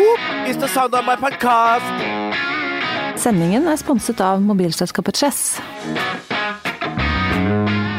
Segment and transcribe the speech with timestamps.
[0.00, 2.04] Whoop it's the sound of my podcast.
[3.20, 5.58] Sendingen er sponset av mobilselskapet Chess.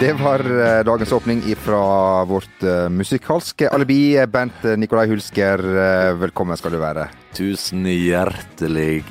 [0.01, 1.81] Det var eh, dagens åpning fra
[2.25, 4.17] vårt uh, musikalske alibi.
[4.33, 7.05] Bent eh, Nikolai Hulsker, eh, velkommen skal du være.
[7.37, 9.03] Tusen hjertelig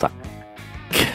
[0.00, 0.16] takk.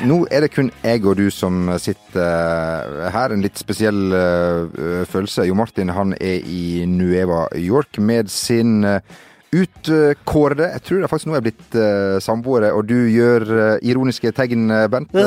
[0.07, 3.35] Nå er det kun jeg og du som sitter eh, her.
[3.35, 5.49] En litt spesiell eh, følelse.
[5.49, 9.03] Jo Martin han er i Nueva York med sin eh,
[9.51, 14.31] utkårede Jeg tror det faktisk nå er blitt uh, samboere, og du gjør uh, ironiske
[14.35, 15.11] tegn, eh, Bent.
[15.11, 15.21] på.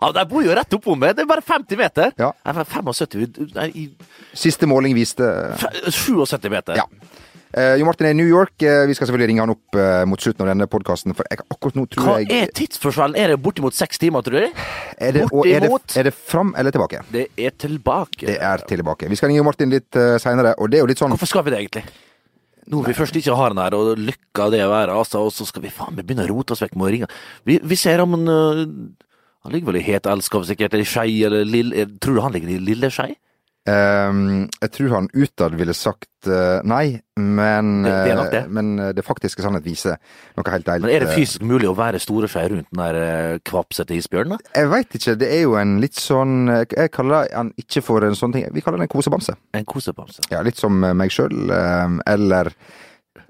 [0.00, 1.14] Ja, De bor jo rett oppå meg.
[1.16, 2.12] Det er bare 50 meter.
[2.18, 2.32] Ja.
[2.46, 3.86] Nei, 75 Nei, i
[4.34, 5.26] Siste måling viste
[5.60, 6.80] 77 meter.
[6.80, 6.86] Ja.
[7.50, 8.54] Eh, jo Martin er i New York.
[8.62, 11.42] Eh, vi skal selvfølgelig ringe han opp eh, mot slutten av denne podkasten, for jeg,
[11.50, 13.16] akkurat nå tror Hva jeg er tidsforskjellen?
[13.18, 14.60] Er det bortimot seks timer, tror du?
[15.00, 15.48] er det, bortimot?
[15.50, 17.00] er det, er det fram eller tilbake?
[17.10, 18.28] Det er tilbake.
[18.28, 19.10] Det er tilbake.
[19.10, 21.46] Vi skal ringe Martin litt uh, seinere, og det er jo litt sånn Hvorfor skal
[21.48, 21.82] vi det, egentlig?
[22.70, 25.48] Nå vi først ikke har den her, og lykka det å være, altså, og så
[25.48, 27.08] skal vi faen meg begynne å rote oss vekk med å ringe.
[27.48, 28.30] Vi, vi ser om han
[29.40, 32.52] Han ligger vel i het elskov, sikkert, eller Skei, eller Lille Tror du han ligger
[32.52, 33.16] i Lille Skei?
[33.68, 38.40] Ehm, jeg tror han utad ville sagt uh, nei, men, Det- det er nok det.
[38.44, 39.98] eh, men eh, det faktiske sannhet viser
[40.36, 40.80] noe helt deilig.
[40.86, 44.40] Men er det fysisk mulig å være store skei rundt den der kvapsete isbjørnen?
[44.56, 45.14] Jeg veit ikke.
[45.20, 48.48] Det er jo en litt sånn eh, Jeg kaller han ikke for en sånn ting.
[48.52, 49.36] Vi kaller den en kosebamse.
[49.54, 50.24] En kosebamse.
[50.32, 51.50] Ja, litt som eh, meg sjøl,
[52.06, 52.50] eller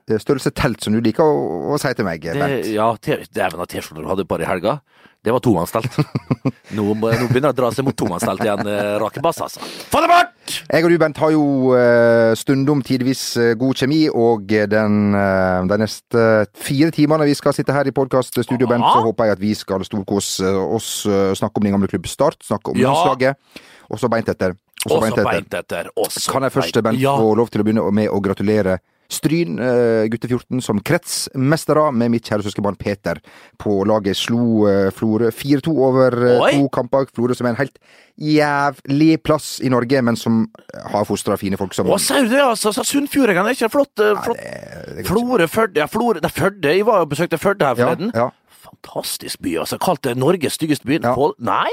[0.07, 2.67] eh, størrelse telt, som du liker å, å si til meg, Det, Bent.
[2.71, 4.79] ja, te- dæven av T-skjorter du hadde bare i helga.
[5.23, 5.97] Det var tomannstelt.
[6.77, 9.67] Nå, nå begynner det å dra seg mot tomannstelt igjen, Rakebass, Rake Bass, altså.
[9.93, 10.55] Få det bort!
[10.71, 11.43] Jeg og du, Bent, har jo
[11.75, 16.25] uh, stundom tidvis eh, god kjemi, og den, eh, de neste
[16.59, 19.85] fire timene vi skal sitte her i podkaststudio, Bent, så håper jeg at vi skal
[19.87, 22.89] storkose oss, eh, snakke om din gamle klubb Start, snakke om Ja.
[22.89, 23.61] landslaget,
[23.91, 24.57] og så beint etter.
[24.87, 25.29] Og så beint etter.
[25.29, 25.93] beint etter.
[26.33, 27.19] Kan jeg først, Bent, Ja.
[27.19, 28.79] få lov til å begynne med å gratulere
[29.11, 33.19] Stryn, eh, gutte 14, som kretsmestere med mitt kjære søskenbarn Peter.
[33.59, 36.53] På laget slo eh, Florø 4-2 over eh, Oi!
[36.61, 37.09] to kamper.
[37.11, 37.79] Florø som er en helt
[38.21, 40.45] jævlig plass i Norge, men som
[40.93, 42.71] har fostra fine folk som Å, sier du det, altså?
[42.77, 43.93] Så Sunnfjordingene er ikke flott?
[43.99, 44.37] flott.
[44.37, 45.09] Nei, det- det er.
[45.11, 48.13] Florø, Førde ja, Florø, nei, Førde, Jeg var og besøkte Førde her Ja, forleden.
[48.15, 48.31] ja.
[48.71, 49.79] Fantastisk by, altså.
[49.81, 51.01] Kalt det Norges styggeste by.
[51.03, 51.15] Ja.
[51.41, 51.71] Nei!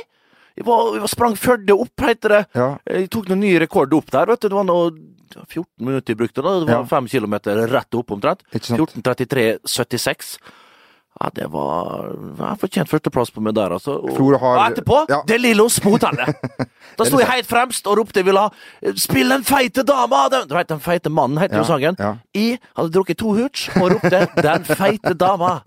[0.58, 2.46] Vi var, vi sprang Førde opp, heter det.
[2.56, 2.78] Ja.
[2.90, 4.48] Jeg tok noen ny rekord opp der, vet du.
[4.50, 4.90] Det var noe
[5.36, 6.60] 14 minutter de brukte, da.
[6.60, 6.86] Det var Ja.
[6.86, 8.44] 5 kilometer rett opp omtrent.
[8.54, 10.38] 14.33,76.
[11.20, 13.96] Ja, det var Jeg fortjent førsteplass på meg der, altså.
[14.06, 15.24] Og, har- og etterpå, Ja.
[15.26, 16.36] det Lillos på hotellet.
[16.98, 18.50] Da sto jeg helt fremst og ropte 'jeg vil ha
[18.96, 20.30] Spill den feite dama'!
[20.30, 21.96] Den, du vet, den feite mannen, heter Ja, jo sangen.
[22.00, 22.16] ja.
[22.34, 25.62] Jeg hadde drukket to hooch og ropte 'den feite dama'.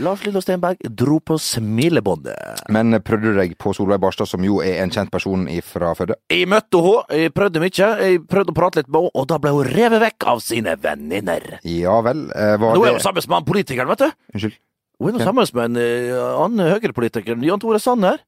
[0.00, 2.62] Lars Lillo Stenberg dro på smilebåndet.
[2.72, 6.16] Men prøvde du deg på Solveig Barstad, som jo er en kjent person fra Førde?
[6.32, 9.38] Jeg møtte henne, jeg prøvde mye, jeg prøvde å prate litt med henne, og da
[9.42, 11.58] ble hun revet vekk av sine venninner.
[11.68, 12.26] Ja vel.
[12.32, 14.10] eh, Var Nå er hun sammen med han politikeren, vet du.
[14.34, 14.58] Unnskyld.
[15.00, 18.20] Hun er nå sammen med en eh, annen høyrepolitiker, Jan Tore Sanner.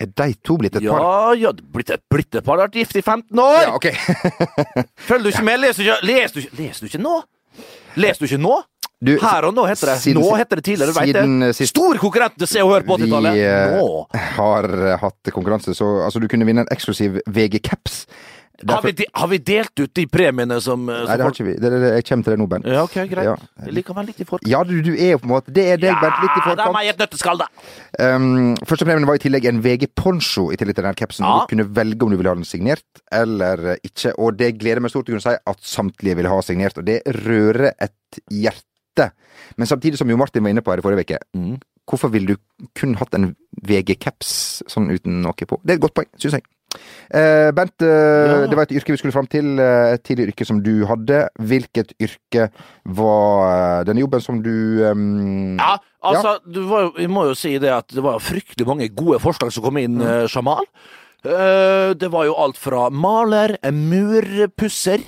[0.00, 1.00] Er de to blitt et par?
[1.04, 3.60] Ja, ja, blitt et, blitt et par, vært gift i 15 år!
[3.62, 3.90] Ja, ok.
[5.08, 5.60] Følger du ikke med?
[5.62, 7.12] Leser du ikke, leser du ikke, leser du ikke nå?
[8.02, 8.56] Leser du ikke nå?
[9.02, 9.96] Du, Her og nå heter det.
[10.00, 12.70] siden- nå heter det tidligere, du vet siden, eh, sist- Stor konkurrent til Se og
[12.72, 13.34] Hør på 80-tallet.
[13.34, 14.06] Vi eh, Nå!
[14.36, 18.06] har eh, hatt konkurranse, så altså, du kunne vinne en eksklusiv VG-caps.
[18.68, 21.44] Har vi, de, har vi delt ut de premiene som, som Nei, det har ikke
[21.44, 21.54] vi.
[21.58, 22.64] Det, det, jeg kommer til det nå, Bent.
[22.70, 23.26] Ja, ok, greit.
[23.26, 23.34] Ja.
[23.66, 24.48] Likevel litt i forkant.
[24.48, 26.20] Ja, du, du er jo på en måte Det er deg, Bent.
[26.22, 27.48] Litt i Ja, det er meg i et nøtteskall, da.
[27.98, 31.26] Um, Førstepremien var i tillegg en VG-poncho i tillegg til denne capsen.
[31.26, 31.42] Ja.
[31.42, 34.14] Du kunne velge om du ville ha den signert eller ikke.
[34.22, 37.02] Og det gleder meg stort å kunne si at samtlige ville ha signert, og det
[37.26, 38.62] rører et hjerte.
[39.58, 41.58] Men samtidig som jo Martin var inne på her i forrige uke, Mm.
[41.86, 42.36] hvorfor ville du
[42.74, 43.34] kun hatt en
[43.66, 45.58] VG-caps sånn uten noe på?
[45.64, 46.42] Det er et godt poeng, syns jeg.
[47.14, 48.46] Uh, Bent, uh, Ja.
[48.46, 49.60] det var et yrke vi skulle fram til.
[49.60, 51.28] eh, Et tidligere yrke som du hadde.
[51.38, 52.50] Hvilket yrke
[52.86, 57.70] var denne jobben som du um, Ja, altså, du var vi må jo si det
[57.70, 59.84] at det var fryktelig mange gode forslag som kom Mm.
[59.84, 60.64] inn, eh, Jamal.
[61.22, 65.00] Det var jo alt fra maler, murpusser,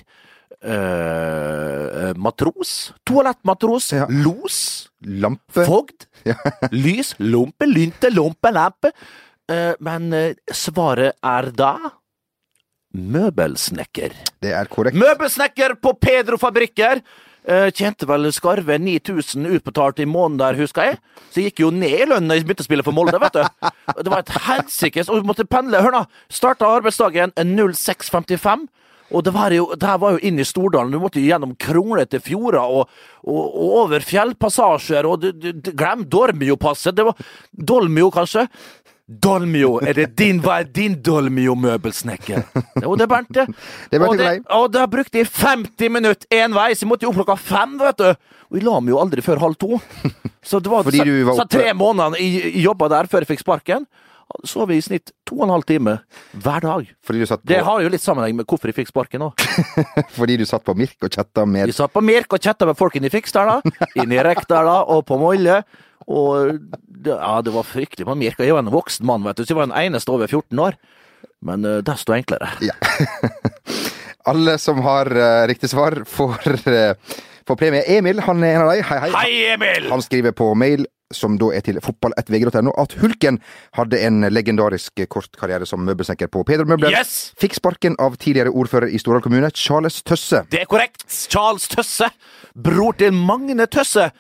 [0.67, 4.07] eh, matros, toalettmatros, Ja.
[4.11, 5.65] los, Lampe?
[5.67, 6.35] fogd, Ja.
[6.73, 8.93] lys, lompe, lynte, lompe, lampe.
[9.47, 10.11] Uh, men
[10.51, 11.77] svaret er da
[12.97, 14.15] møbelsnekker.
[14.43, 14.97] Det er korrekt.
[14.99, 17.03] Møbelsnekker på Pedro Fabrikker.
[17.77, 20.97] Tjente vel skarve 9000 utbetalt i måneden der, husker jeg.
[21.31, 23.37] Så jeg gikk jo ned i lønn da jeg begynte å spille for Molde, vet
[23.37, 23.69] du.
[24.03, 25.79] Det var et helsikes Og vi måtte pendle.
[25.85, 26.01] Hør nå!
[26.27, 28.67] Starta arbeidsdagen 06.55.
[29.15, 30.95] Og det var jo, det her var jo inn i Stordalen.
[30.95, 32.91] Du måtte gjennom kronglete fjorder og,
[33.27, 35.07] og, og over fjellpassasjer.
[35.07, 36.97] Og du, du, glem Dormio-passet.
[36.97, 38.49] Det var Dolmio, kanskje.
[39.07, 42.41] Dolmio, er det din, hva er din Dolmio-møbelsnekker?
[42.83, 43.45] Jo, det er Bernt, det.
[43.93, 47.13] Det og, det, og da brukte jeg 50 minutter én vei, så jeg måtte jo
[47.13, 48.33] opp klokka fem, vet du.
[48.51, 49.79] Og jeg la meg jo aldri før halv to.
[50.43, 51.45] Så det var, Fordi du var oppe...
[51.45, 53.87] så tre måneder jeg jobba der før jeg fikk sparken.
[54.47, 55.93] Sov jeg i snitt to og en halv time
[56.35, 56.89] hver dag.
[57.07, 59.45] Fordi du satt på, Det har jo litt sammenheng med hvorfor jeg fikk sparken òg.
[60.19, 62.79] fordi du satt på Mirk og chatta med Vi satt på Mirk og chatta med
[62.79, 63.61] folk inne i Fiksdala,
[64.03, 65.61] inne i Rekdala og på Molle.
[66.07, 68.43] Og det, ja, det var fryktelig på Mirk.
[68.43, 70.79] Jeg var en voksen mann, vet du, så jeg var den eneste over 14 år.
[71.47, 72.51] Men uh, desto enklere.
[74.31, 77.85] Alle som har uh, riktig svar, får, uh, får premie.
[77.87, 78.87] Emil han er en av dem.
[78.91, 79.11] Hei, hei.
[79.15, 79.91] Hei, Emil!
[79.93, 83.39] Han skriver på mail, som da er til fotball1vg.no, at Hulken
[83.79, 86.95] hadde en legendarisk kort karriere som møbelsnekker på Peder Møbler.
[86.97, 87.33] Yes!
[87.39, 90.43] Fikk sparken av tidligere ordfører i Stordal kommune, Charles Tøsse.
[90.51, 91.07] Det er korrekt.
[91.07, 92.11] Charles Tøsse.
[92.57, 94.11] Bror til Magne Tøsse.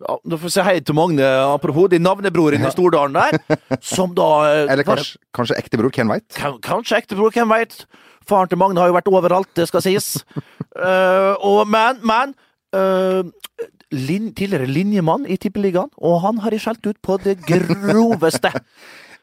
[0.00, 3.36] Ja, Da får vi si hei til Magne, apropos din navnebror i Stordalen der.
[3.94, 6.28] Som da eh, Eller kanskje, kanskje ektebror, hvem veit?
[6.64, 7.82] Kanskje ektebror, hvem veit?
[8.28, 10.22] Faren til Magne har jo vært overalt, det skal sies.
[10.78, 12.32] uh, og, men, men
[12.76, 13.28] eh,
[13.94, 18.52] lin, Tidligere linjemann i Tippeligaen, og han har jeg skjelt ut på det groveste.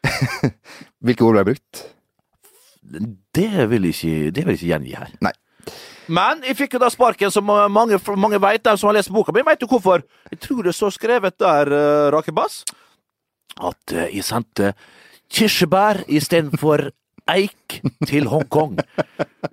[1.04, 1.84] Hvilke ord ble brukt?
[3.34, 5.12] Det vil ikke, det vil jeg ikke gjengi her.
[5.24, 5.34] Nei.
[6.08, 9.34] Men jeg fikk jo da sparken, som mange, mange vet, de som har lest boka
[9.36, 9.44] mi.
[9.44, 10.04] Veit du hvorfor?
[10.32, 12.62] Jeg tror det står skrevet der, uh, Rakebass,
[13.58, 14.72] at uh, jeg sendte
[15.28, 16.88] kirsebær istedenfor
[17.28, 18.78] eik til Hongkong.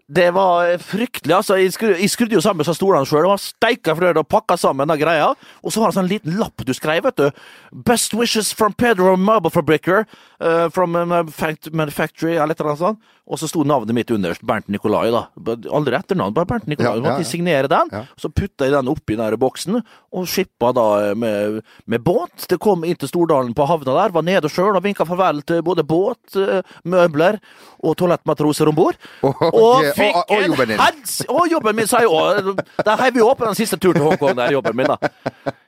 [0.07, 1.57] Det var eh, fryktelig, altså.
[1.59, 3.27] Jeg skrudde, jeg skrudde jo sammen så stolene sjøl.
[3.29, 5.33] Var steika frø og pakka sammen den greia.
[5.63, 7.43] Og så var det en sånn liten lapp du skrev, vet du.
[7.85, 10.05] Best wishes from Pedro Marble Fabricker.
[10.39, 13.11] Uh, from manufactory, eller et eller annet sånt.
[13.25, 14.43] Og så sto navnet mitt underst.
[14.45, 15.25] Bernt Nikolai, da.
[15.73, 16.99] Aldri etternavn, bare Bernt Nikolai.
[16.99, 17.89] Ja, måtte ja, jeg signere den.
[17.91, 18.03] ja.
[18.21, 19.79] Så putta jeg den oppi den boksen,
[20.15, 20.87] og skippa da
[21.17, 22.45] med, med båt.
[22.51, 25.63] Det kom inn til Stordalen på havna der, var nede sjøl og vinka farvel til
[25.65, 27.39] både båt, eh, møbler
[27.83, 28.95] og toalettmatroser om bord.
[29.23, 30.79] Og- Og og- fikk og en jobben din.
[30.79, 31.15] hels...
[31.29, 32.59] Og jobben min, sa jeg òg.
[32.85, 34.97] Der heiv vi opp den siste turen til Hongkong, der jobben min, da.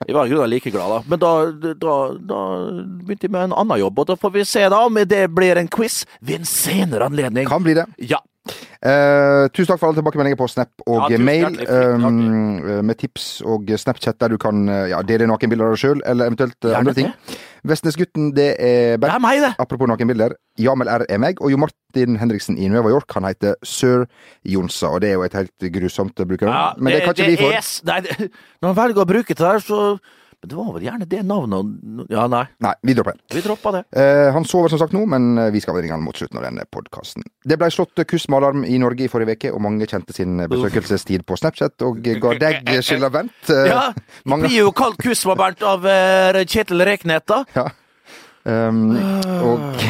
[0.08, 1.02] Jeg var i grunnen like glad, da.
[1.08, 1.34] Men da,
[1.74, 1.96] da,
[2.32, 2.40] da
[3.04, 5.58] begynte jeg med en annen jobb, og da får vi se da om det blir
[5.58, 7.48] en quiz ved en senere anledning.
[7.48, 7.86] Kan bli det.
[8.00, 8.20] Ja.
[8.48, 11.48] Eh, tusen takk for alle tilbakemeldinger på Snap og Ja, mail.
[11.48, 15.82] Takk, eh, med tips og Snapchat der du kan eh, ja, dele nakenbilder av deg
[15.82, 17.10] sjøl, eller eventuelt uh, andre ting.
[17.68, 19.54] Vestnesgutten, det er Det er meg, det.
[19.60, 20.38] Apropos nakenbilder.
[20.60, 24.06] Jamel R er meg, og Jo Martin Henriksen i Nueva York, han heter Sir
[24.46, 24.94] Jonsa.
[24.94, 27.52] Og det er jo et helt grusomt brukernavn, men det, kan ikke vi
[27.84, 29.98] det, når man velger å bruke det der, så
[30.44, 32.44] Men det var vel gjerne det navnet Ja, nei.
[32.62, 33.34] Nei, vi dropper det.
[33.34, 33.80] Vi dropper det.
[33.98, 36.46] Eh, han sover som sagt nå, men eh, vi skal ringe han mot slutten av
[36.46, 37.26] denne podkasten.
[37.42, 41.40] Det ble slått kuss-med-alarm i Norge i forrige uke, og mange kjente sin besøkelsestid på
[41.42, 43.50] Snapchat og ga deg skylda, Bernt.
[43.50, 47.42] Eh, Ja, det mange- blir jo kalt Kusma, Bernt, av uh, Kjetil Reknet, da.
[47.58, 47.66] Ja.
[48.48, 48.94] Um,
[49.42, 49.82] og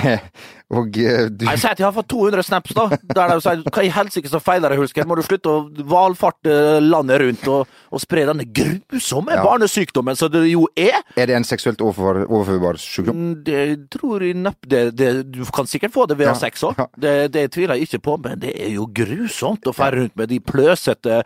[0.69, 2.87] og eh, du Jeg sier at jeg har fått 200 snaps, da.
[3.15, 5.05] Der de sier hva i helsike så feiler deg, Hulsker?
[5.07, 9.43] Må du slutte å valfarte landet rundt og, og spre denne grusomme Ja.
[9.45, 10.99] barnesykdommen som det jo er?
[11.15, 13.15] Er det en seksuelt overfor, overførbar sykdom?
[13.15, 13.61] Mm, Det
[13.95, 16.43] tror jeg neppe det, det, Du kan sikkert få det ved å ha Ja.
[16.43, 16.75] sex òg.
[16.77, 16.87] Ja.
[16.97, 20.29] Det, det tviler jeg ikke på, men det er jo grusomt å ferde rundt med
[20.29, 21.23] de pløsete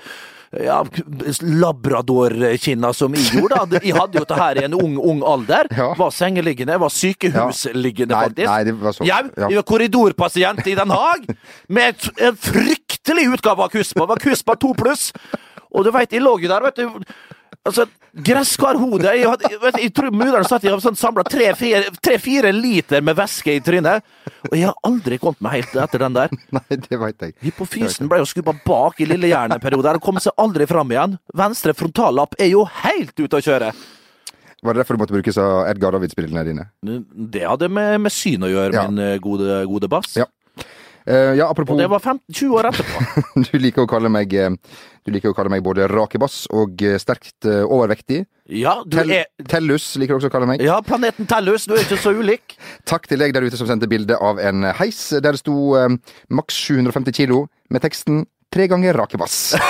[0.51, 0.81] ja,
[1.41, 3.59] labradorkinna som jeg gjorde.
[3.71, 3.79] da.
[3.83, 5.69] Jeg hadde jo det her i en ung, ung alder.
[5.77, 5.91] Ja.
[5.97, 8.49] Var sengeliggende, var sykehusliggende, Nei, faktisk.
[8.51, 9.05] nei, det var så.
[9.07, 9.47] Ja, Ja.
[9.49, 11.27] jeg var korridorpasient i Den Haag
[11.69, 14.03] med en fryktelig utgave av Kuspa.
[14.05, 15.11] Det var Kuspa 2 pluss.
[15.71, 17.03] Og du veit, jeg lå jo der, vet du.
[17.61, 17.85] Altså,
[18.25, 23.61] Gresskarhode Jeg, jeg, jeg tror mudder'n satt jeg sånn samla tre-fire liter med væske i
[23.63, 24.01] trynet.
[24.49, 26.33] Og jeg har aldri kommet meg helt etter den der.
[26.57, 27.35] Nei, det veit jeg.
[27.45, 29.93] Hypofysen ble jo skubba bak i lillehjernen en periode.
[29.95, 31.15] og kom seg aldri fram igjen.
[31.37, 33.71] Venstre frontallapp er jo helt ute å kjøre.
[34.61, 36.67] Var det derfor du måtte bruke så Edgar Davids-brillene dine?
[37.33, 38.83] Det hadde med, med syn å gjøre, Ja.
[38.89, 40.17] min eh, gode, gode bass.
[40.19, 40.27] Ja.
[41.05, 43.23] Eh, ja, apropos Og det var 15, 20 år etterpå.
[43.47, 44.51] Du liker å kalle meg eh,
[45.01, 48.25] Du liker å kalle meg både rakebass og eh, sterkt overvektig.
[48.51, 50.61] Ja, du Tell, er Tellus liker du også å kalle meg.
[50.65, 52.57] Ja, planeten Tellus, du er ikke så ulik.
[52.91, 55.89] Takk til deg der ute som sendte bilde av en heis der det sto eh,
[56.29, 59.55] maks 750 kilo med teksten 'tre ganger rakebass'.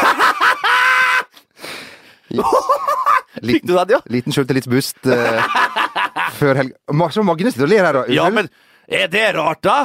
[3.41, 3.99] Fikk du den, ja?
[4.11, 5.39] Liten sjøltillitsboost uh,
[6.37, 6.75] før helg...
[7.13, 8.03] Så Magne sitter og ler her, da.
[8.11, 8.49] Ja, men
[8.91, 9.77] er det rart, da?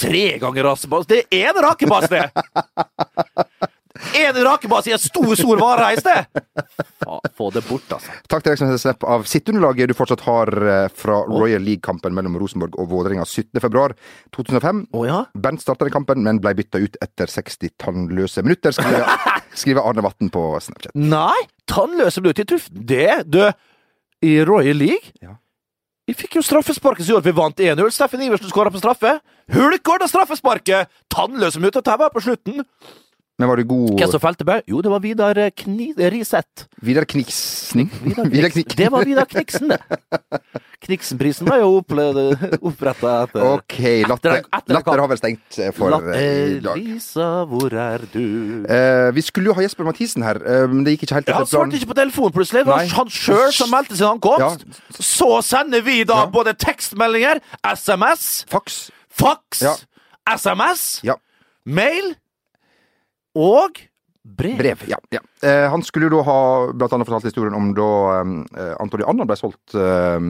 [0.00, 1.08] Tre ganger rasebass.
[1.10, 2.30] Det er én rakebass, det!
[4.16, 6.24] Én rakebass i en stor, stor vare det!
[7.04, 8.14] Faen, få det bort, altså.
[8.30, 12.14] Takk til deg som sendte snap av sitteunderlaget du fortsatt har eh, fra Royal League-kampen
[12.16, 14.82] mellom Rosenborg og Vålerenga 17.2.2005.
[14.96, 15.20] Oh, ja?
[15.34, 19.04] Bernt starta den kampen, men ble bytta ut etter 60 tannløse minutter, skriver,
[19.62, 20.96] skriver Arne Vatn på Snapchat.
[20.96, 21.36] Nei,
[21.70, 22.86] tannløse minutter i tuften.
[22.90, 23.42] Det, du,
[24.24, 25.36] i Royal League Ja.
[26.10, 27.90] Vi fikk jo straffesparket som gjorde at vi vant 1-0.
[27.94, 29.12] Steffen Iversen skåra på straffe.
[29.54, 30.90] Hulkår av straffesparket!
[31.12, 31.62] Tannløse og
[32.10, 32.64] på slutten.
[33.40, 34.66] Men var du god Hvem som felte meg?
[34.68, 36.66] Jo, det var Vidar eh, Kni Riseth.
[36.84, 37.88] Vidar Kniksning?
[38.04, 38.76] Vidar Vidar Kniksen.
[38.76, 39.78] Det var Vidar Kniksen, det.
[40.84, 43.76] Kniksenprisen var jo oppretta etter Ok,
[44.08, 44.38] latter,
[44.72, 46.78] latter har vel stengt eh, for Latt- eh, i eh, dag.
[46.80, 48.22] Lisa, hvor er du?
[48.68, 51.38] Eh, vi skulle jo ha Jesper Mathisen her, eh, men det gikk ikke helt Ja,
[51.40, 51.72] han etter planen.
[51.72, 52.64] svarte ikke på telefonen plutselig.
[52.64, 54.64] Det var han sjøl som meldte sin ankomst.
[55.00, 56.30] Så sender vi da Ja.
[56.32, 57.40] både tekstmeldinger,
[57.74, 58.90] SMS, Fax.
[59.08, 59.62] Fax.
[59.64, 59.76] Ja.
[60.36, 61.16] SMS, Ja.
[61.66, 62.14] mail
[63.38, 63.80] og
[64.24, 64.58] brev.
[64.58, 64.84] Brev.
[64.90, 64.98] Ja.
[65.14, 65.22] ja.
[65.46, 66.40] Eh, han skulle jo da ha
[66.74, 70.20] blant annet fortalt historien om da eh, Antony Anna ble solgt, eh,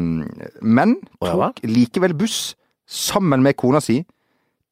[0.63, 2.55] men tok likevel buss
[2.91, 4.01] sammen med kona si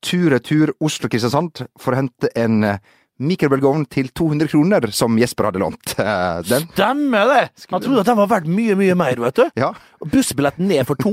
[0.04, 2.78] tur-retur Oslo-Kristiansand for å hente en eh,
[3.18, 5.94] mikrobølgeovn til 200 kroner, som Jesper hadde lånt.
[5.98, 6.66] Eh, den.
[6.72, 7.42] Stemmer det!
[7.72, 9.44] Han trodde at den var verdt mye, mye mer, vet du.
[9.58, 9.72] Ja.
[10.06, 11.10] Bussbilletten ned for to.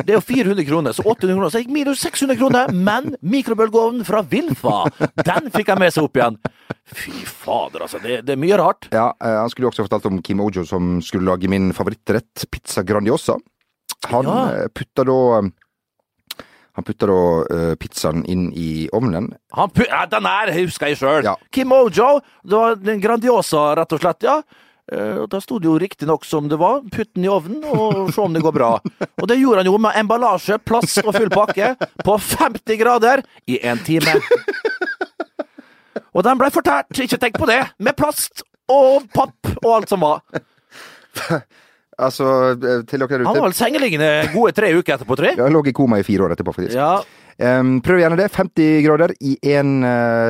[0.00, 1.52] Det er jo 400 kroner, så 800 kroner.
[1.52, 2.72] Så jeg gikk minus 600 kroner.
[2.72, 4.78] Men mikrobølgeovnen fra Vilfa,
[5.28, 6.40] den fikk jeg med seg opp igjen.
[6.92, 8.00] Fy fader, altså.
[8.02, 8.88] Det, det er mye rart.
[8.94, 12.46] Ja, eh, Han skulle jo også fortalt om Kim Ojo, som skulle lage min favorittrett,
[12.50, 13.36] pizza grandiosa.
[14.10, 14.38] Han Ja.
[14.64, 15.18] eh, putta da
[16.78, 19.30] Han putta da uh, pizzaen inn i ovnen.
[19.54, 21.26] Ja, den her husker jeg sjøl.
[21.26, 21.34] Ja.
[21.52, 22.20] Kim Ojo.
[22.42, 24.24] Det var den Grandiosa, rett og slett.
[24.24, 24.38] ja.
[24.92, 26.80] Uh, Da sto det jo riktignok som det var.
[26.92, 28.70] Putt den i ovnen og se om det går bra.
[29.22, 33.60] Og det gjorde han jo med emballasje, plass og full pakke på 50 grader i
[33.68, 34.16] en time.
[36.12, 40.02] Og den blei fortært, ikke tenk på det, med plast og papp og alt som
[40.04, 40.20] var.
[42.02, 42.26] Altså,
[42.58, 45.38] eh, til dere der Han var vel sengeliggende gode tre uker etterpå, tror jeg.
[45.38, 46.74] han lå i koma i fire år etterpå, faktisk.
[46.76, 46.98] Ja.
[47.42, 48.28] Um, prøv gjerne det.
[48.34, 49.72] 50 grader i én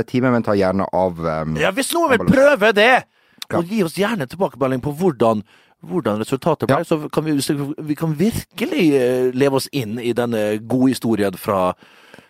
[0.07, 2.93] time, men ta gjerne av um, Ja, hvis noen vil prøve det,
[3.51, 3.59] Ja.
[3.59, 5.43] og gi oss gjerne tilbakemelding på hvordan,
[5.85, 6.85] hvordan resultatet ble, Ja.
[6.87, 7.35] så kan vi,
[7.83, 11.75] vi kan virkelig eh, leve oss inn i denne gode historien fra,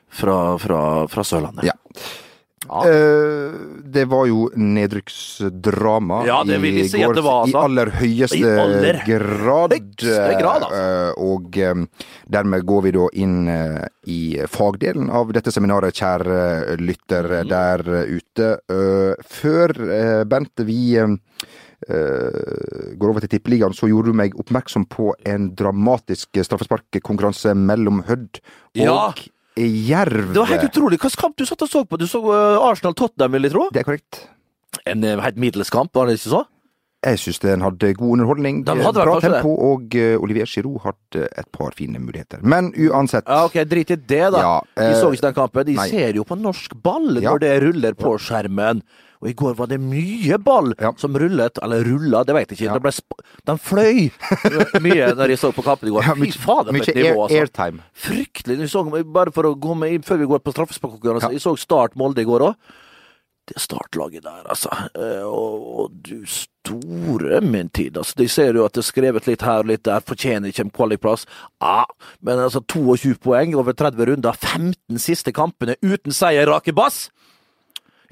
[0.08, 0.80] fra, fra,
[1.12, 1.68] fra Sørlandet.
[1.68, 1.76] Ja.
[2.68, 2.82] Ja.
[2.88, 3.54] Eh,
[3.92, 7.56] det var jo nedrykksdrama Ja, si i at går, det var, altså.
[7.56, 9.74] I aller høyeste I aller grad.
[9.74, 10.82] høyeste grad, altså.
[10.82, 11.58] Eh, og
[12.32, 17.50] dermed går vi da inn eh, i fagdelen av dette seminaret, kjære lytter mm.
[17.50, 18.48] der ute.
[18.70, 21.18] Eh, før, eh, Bent, vi eh,
[21.88, 28.42] går over til Tippeligaen, så gjorde du meg oppmerksom på en dramatisk straffesparkkonkurranse mellom Hødd
[28.42, 28.98] og Ja.
[29.56, 30.32] Jerv.
[30.32, 30.98] Det var helt utrolig.
[31.02, 31.98] Hvilken kamp du satt og så på?
[32.00, 33.66] Du så eh, Arsenal-Tottenham, vil jeg tro?
[33.74, 34.22] Det er korrekt.
[34.88, 36.42] En eh, helt middels kamp, var det ikke så?
[37.02, 39.40] Jeg syns den hadde god underholdning, hadde bra kanskje det.
[39.66, 42.38] og eh, Olivier Giroud hadde et par fine muligheter.
[42.46, 44.42] Men uansett Ja, ok, Drit i det, da.
[44.44, 45.66] Ja, De så ikke den kampen.
[45.66, 45.88] De nei.
[45.90, 47.32] ser jo på norsk ball Ja.
[47.32, 48.84] når det ruller på skjermen.
[49.22, 50.90] Og i går var det mye ball Ja.
[50.98, 52.74] som rullet, eller rulla, det vet jeg ikke.
[52.82, 53.30] Ja.
[53.46, 54.10] Den fløy
[54.86, 56.02] mye når jeg så på kampen i går.
[56.08, 57.38] Ja, Fy fader, for et nivå, altså.
[57.44, 57.84] airtime.
[57.94, 58.68] Fryktelig.
[58.72, 58.82] Så,
[59.14, 61.36] bare for å gå med, før vi går på straffesparkkonkurranse, Ja.
[61.38, 62.56] jeg så Start Molde i går òg.
[63.46, 64.70] Det startlaget der, altså.
[64.94, 68.14] Eh, Og, og du store min tid, altså.
[68.18, 70.70] De ser jo at det er skrevet litt her og litt der, fortjener ikke en
[70.70, 71.26] kvalikplass.
[71.60, 71.84] Ja,
[72.22, 77.08] men altså 22 poeng over 30 runder, 15 siste kampene uten seier, rake bass!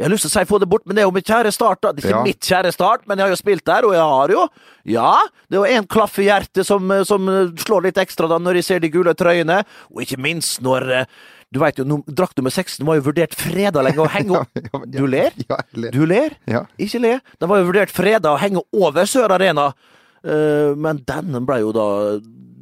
[0.00, 1.52] Jeg har lyst til å si få det bort, men det er jo mitt kjære
[1.52, 1.92] Start, da.
[1.92, 2.22] Det er ikke Ja.
[2.24, 4.48] mitt kjære Start, men jeg har jo spilt der, og jeg har jo
[4.96, 5.10] Ja,
[5.50, 7.26] det er jo en klaff i hjertet som, eh, som
[7.60, 9.60] slår litt ekstra da når jeg ser de gule trøyene,
[9.92, 11.04] og ikke minst når eh,
[11.52, 14.78] Du veit jo, drakt nummer 16 var jo vurdert freda lenge å henge opp Ja,
[14.86, 15.32] Du ler?
[15.74, 15.90] Ler.
[15.90, 16.36] Du ler?
[16.78, 17.20] Ikke le.
[17.40, 19.72] Den var jo vurdert freda å henge over Sør Arena,
[20.22, 21.84] Eh, men den ble jo da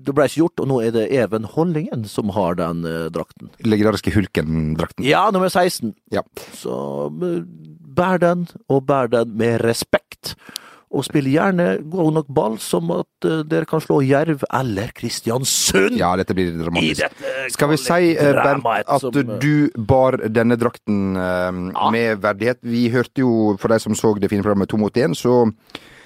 [0.08, 3.50] Det ble ikke gjort, og nå er det Even Hollingen som har den eh, drakten.
[3.60, 5.04] Legendariske Hulken-drakten.
[5.04, 5.92] Ja, nummer 16.
[6.14, 6.24] Ja.
[6.56, 6.78] Så
[7.12, 7.42] eh,
[7.98, 10.32] bær den, og bær den med respekt.
[10.88, 15.98] Og spill gjerne god nok ball, som at eh, dere kan slå Jerv eller Kristiansund
[16.00, 17.04] ja, dette blir i dramatisk.
[17.04, 21.60] dette Skal vi si, eh, Bernt, dramaet at som, eh, du bar denne drakten eh,
[21.92, 22.62] med verdighet?
[22.64, 25.44] Vi hørte jo, for de som så det fine programmet To mot én, så får
[25.44, 25.96] jo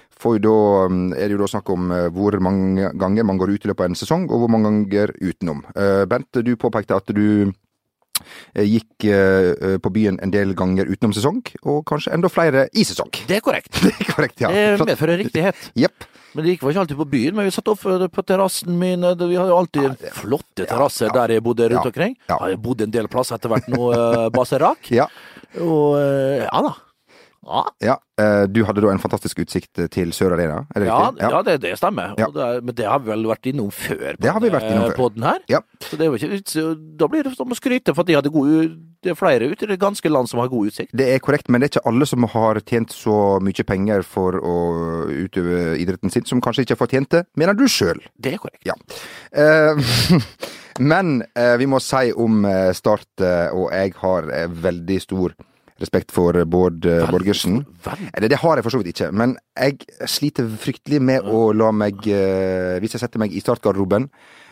[0.42, 0.52] da,
[0.88, 3.70] mm, er det jo da snakk om eh, hvor mange ganger man går ut i
[3.70, 5.64] løpet av en sesong, og hvor mange ganger utenom.
[5.74, 7.50] Eh, Bent, du påpekte at du
[8.54, 9.08] eh, gikk
[9.82, 13.10] på byen en del ganger utenom sesong, og kanskje enda flere i sesong.
[13.28, 13.74] Det er korrekt.
[13.82, 14.52] Det er korrekt, ja.
[14.78, 15.70] Det medfører riktighet.
[15.78, 16.06] Jepp.
[16.32, 19.02] Men det gikk vel ikke alltid på byen, men vi satt opp på terrassen min.
[19.04, 21.16] Vi hadde jo alltid flotte terrasser ja.
[21.18, 22.14] der jeg bodde rundt Ja, omkring.
[22.30, 22.38] ja.
[22.40, 23.90] Har jeg bodd en del plasser etter hvert nå,
[24.32, 24.88] Baserak.
[25.02, 25.10] Ja.
[25.60, 26.70] Og ja da.
[27.42, 27.94] Ja, ja.
[28.22, 31.22] eh, Du hadde da en fantastisk utsikt til Sør Arena, er det ja, riktig?
[31.32, 32.12] ja det, det stemmer.
[32.20, 32.28] Ja.
[32.30, 34.12] Det er, men det har vi vel vært innom før.
[34.14, 35.40] på Det har vi vært innom denne på podden her.
[35.50, 35.60] Ja.
[35.82, 36.64] Så det er jo ikke,
[37.02, 39.70] da blir det som å skryte for de hadde god Det er flere ute i
[39.72, 40.94] det ganske land som har god utsikt.
[40.94, 44.38] Det er korrekt, men det er ikke alle som har tjent så mye penger for
[44.38, 44.56] å
[45.10, 47.98] utøve idretten sin, som kanskje ikke har fortjent det, mener du sjøl.
[48.14, 48.62] Det er korrekt.
[48.68, 48.78] Ja.
[49.34, 49.82] Eh,
[50.92, 52.46] men eh, vi må si om
[52.78, 53.10] Start,
[53.50, 54.30] og jeg har
[54.62, 55.34] veldig stor
[55.82, 57.60] respekt for Bård eh, Borgersen.
[57.84, 58.10] Veldig.
[58.14, 59.78] Eller det har jeg for så vidt ikke, men jeg
[60.10, 64.06] sliter fryktelig med å la meg eh, Hvis jeg setter meg i startgarderoben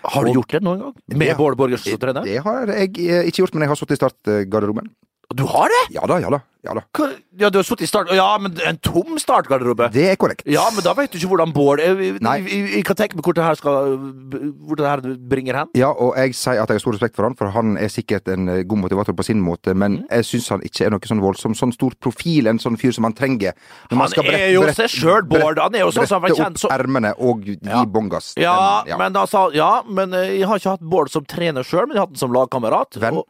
[0.05, 0.95] Har du Og- gjort det noen gang?
[1.15, 1.37] Med Ja.
[1.39, 2.25] Bård Borgersen som trener?
[2.27, 4.91] Det har jeg eh, ikke gjort, men jeg har sittet i startgarderoben.
[5.35, 5.95] Du har det?!
[5.95, 6.41] Ja da, ja da.
[6.67, 6.81] ja da.
[6.97, 7.07] Hva?
[7.39, 8.09] Ja, du har sittet i start...
[8.13, 9.87] Ja, men en tom startgarderobe?
[9.95, 10.43] Det er korrekt.
[10.51, 12.33] Ja, men da vet du ikke hvordan Bård Jeg, jeg, Nei.
[12.43, 15.71] jeg, jeg kan tenke meg hvor det her skal Hvor det her bringer hen.
[15.79, 18.27] Ja, og jeg sier at jeg har stor respekt for han, for han er sikkert
[18.35, 20.05] en eh, god motivator på sin måte, men Mm.
[20.11, 23.07] jeg syns han ikke er noe sånn voldsom, sånn stor profil, en sånn fyr som
[23.07, 23.55] han trenger.
[23.91, 25.59] Han skal brette- er jo brette- seg sjøl, Bård.
[25.63, 27.85] Han er jo sånn som han brette var kjent opp som ermene og gi Ja.
[27.87, 28.33] bånn gass.
[28.39, 31.87] ja, Den- men altså, ja, men eh, jeg har ikke hatt Bård som trener sjøl,
[31.87, 32.99] men jeg har hatt han som lagkamerat.
[33.03, 33.19] Venn.
[33.23, 33.27] Og,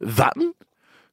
[0.00, 0.52] venn.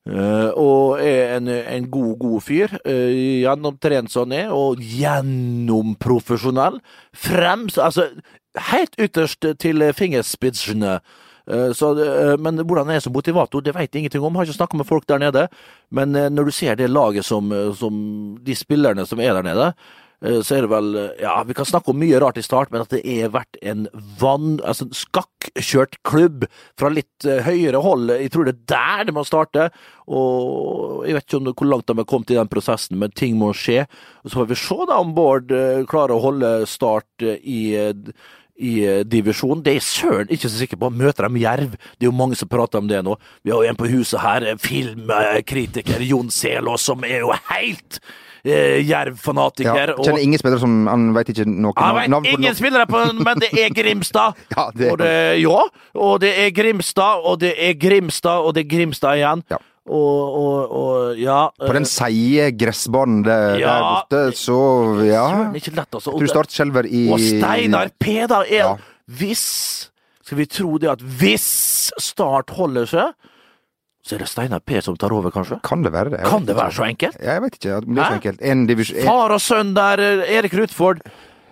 [0.05, 2.69] Eh, og er en, en god, god fyr.
[2.85, 6.79] Uh, gjennomtrent som han er, og gjennomprofesjonell.
[7.13, 7.77] Frems...
[7.81, 8.09] Altså,
[8.71, 10.99] helt ytterst til fingerspitsene.
[11.45, 11.91] Uh, Så,
[12.41, 14.35] men hvordan han er som motivator, det vet jeg ingenting om.
[14.35, 15.47] Har ikke snakka med folk der nede.
[15.93, 17.93] Men eh, når du ser det laget som, eh, som
[18.41, 19.73] De spillerne som er der nede, eh,
[20.45, 22.83] så er det vel eh, Ja, vi kan snakke om mye rart i start, men
[22.85, 23.87] at det er vært en
[24.21, 24.59] vann...
[24.65, 26.47] Altså en skakkjørt klubb
[26.79, 28.13] fra litt eh, høyere hold.
[28.13, 29.69] Jeg tror det er der det må starte.
[30.05, 33.37] Og jeg vet ikke om hvor langt de har kommet i den prosessen, men ting
[33.41, 33.83] må skje.
[34.23, 37.61] Og så får vi se da om Bård eh, klarer å holde Start eh, i
[37.79, 38.17] eh,
[38.55, 39.63] i eh, divisjon.
[39.63, 40.91] Det er jeg søren ikke så sikker på.
[40.95, 41.75] Møter de Jerv?
[41.75, 43.17] Det er jo mange som prater om det nå.
[43.43, 47.99] Vi har jo en på huset her, eh, filmkritiker Jon Selås, som er jo helt
[48.45, 49.95] eh, Jerv-fanatiker.
[50.03, 53.03] kjenner ingen spillere som Han vet ikke noe han navn vet på ingen spillere på
[53.25, 54.35] men det er Grimstad!
[54.55, 55.61] Ja, det er og det, ja,
[55.95, 59.43] og det er Grimstad, og det er Grimstad, og det er Grimstad igjen.
[59.51, 59.57] Ja.
[59.85, 63.73] Og, og, og ja På den eh, seige gressbanen der, Ja.
[63.75, 64.55] der borte, så
[65.05, 65.25] ja.
[65.29, 66.15] søren, ikke lett, altså.
[66.15, 68.71] Tror Start skjelver i Og Steinar P, da, er Ja.
[69.05, 69.45] Hvis
[70.25, 73.13] Skal vi tro det at hvis Start holder seg,
[74.05, 75.57] så er det Steinar P som tar over, kanskje?
[75.65, 76.19] Kan det være det?
[76.29, 77.17] Kan det være så enkelt?
[77.25, 78.41] Jeg vet ikke det er så enkelt.
[78.45, 81.01] En divisjon Far og sønn der, eh, Erik Rutford,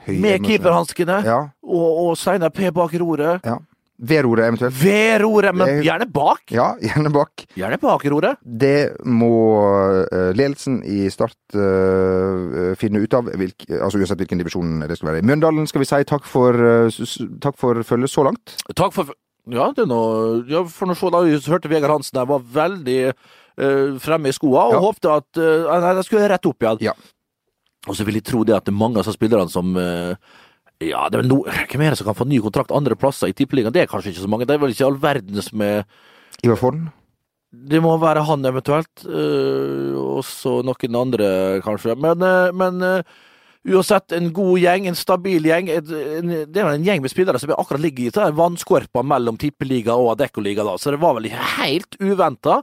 [0.08, 1.40] med keeperhanskene, Ja.
[1.66, 3.42] og, og Steinar P bak roret.
[3.46, 3.58] ja.
[4.04, 4.74] Ved roret eventuelt.
[4.84, 6.42] Ved roret, men gjerne bak.
[6.52, 7.44] Ja, gjerne bak.
[7.56, 8.40] Gjerne bak roret.
[8.44, 9.30] Det må
[10.12, 15.12] eh, ledelsen i Start uh, finne ut av, hvilk, altså uansett hvilken divisjon det skal
[15.12, 15.22] være.
[15.24, 16.58] I Mjøndalen skal vi si takk for,
[16.90, 18.58] s- takk for følget så langt.
[18.76, 19.14] Takk for
[19.52, 23.00] Ja, det er noe ja, For nå så da hørte Vegard Hansen der var veldig
[23.12, 24.84] uh, fremme i skoa, og Ja.
[24.86, 26.80] håpte at uh, Nei, det skulle rett opp igjen.
[26.88, 26.94] Ja.
[27.88, 30.16] Og så vil jeg tro det at det er mange av disse spillerne som uh,
[30.84, 33.36] Ja, det er no, hvem er det som kan få ny kontrakt andre plasser i
[33.36, 33.76] Tippeligaen?
[33.76, 34.48] Det er kanskje ikke så mange.
[34.48, 35.84] Det er vel ikke all verdens med
[36.44, 36.88] Ivar Forden?
[37.54, 41.28] Det må være han eventuelt, Uh, og så noen andre,
[41.62, 41.94] kanskje.
[42.00, 43.04] Men, uh, men øh,
[43.68, 45.70] uansett, en god gjeng, en stabil gjeng.
[45.72, 49.40] Et, en, det er en gjeng med spillere som akkurat ligger i det vannskorpa mellom
[49.42, 50.78] tippeliga og Adeccoliga, da.
[50.78, 52.62] Så det var vel helt uventa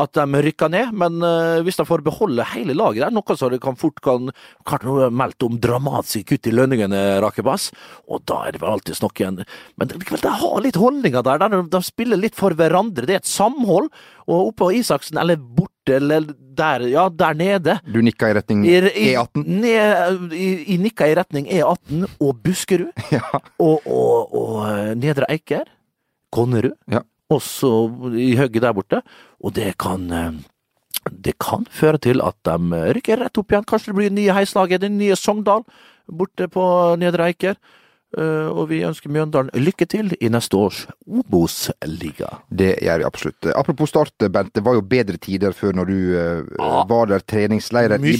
[0.00, 0.92] at de rykka ned.
[0.96, 4.30] Men uh, hvis de får beholde hele laget der, noe som det kan fort kan
[4.68, 7.70] Kanskje noe er om dramatiske kutt i lønningene, Rakebass,
[8.10, 9.42] og da er det vel alltid snakk igjen.
[9.80, 13.06] Men de, de har litt holdninger der, der de spiller litt for hverandre.
[13.08, 13.90] Det er et samhold.
[14.30, 16.26] Og oppå Isaksen, eller borte, eller
[16.60, 19.44] der, ja, der nede Du nikka i retning i, i, E18.
[19.46, 22.92] Ned, i, i nikka i retning E18 og Buskerud.
[23.14, 23.24] Ja.
[23.58, 25.66] Og, og, og eh, Nedre Eiker.
[26.32, 26.76] Konnerud.
[26.90, 27.02] Ja.
[27.30, 27.68] Også
[28.14, 29.02] i hugget der borte.
[29.40, 30.32] Og det kan eh,
[31.10, 33.66] det kan føre til at de rykker rett opp igjen.
[33.66, 35.64] Kanskje det blir nye heislaget, den nye Sogndal
[36.10, 36.64] borte på
[37.00, 37.56] Nedre Eiker.
[38.18, 42.26] Eh, og vi ønsker Mjøndalen lykke til i neste års Obos-liga.
[42.50, 43.46] Det gjør vi absolutt.
[43.54, 44.52] Apropos Start, Bent.
[44.56, 45.98] Det var jo bedre tider før når du
[46.58, 46.84] Ja.
[46.90, 48.16] var der treningsleirer i,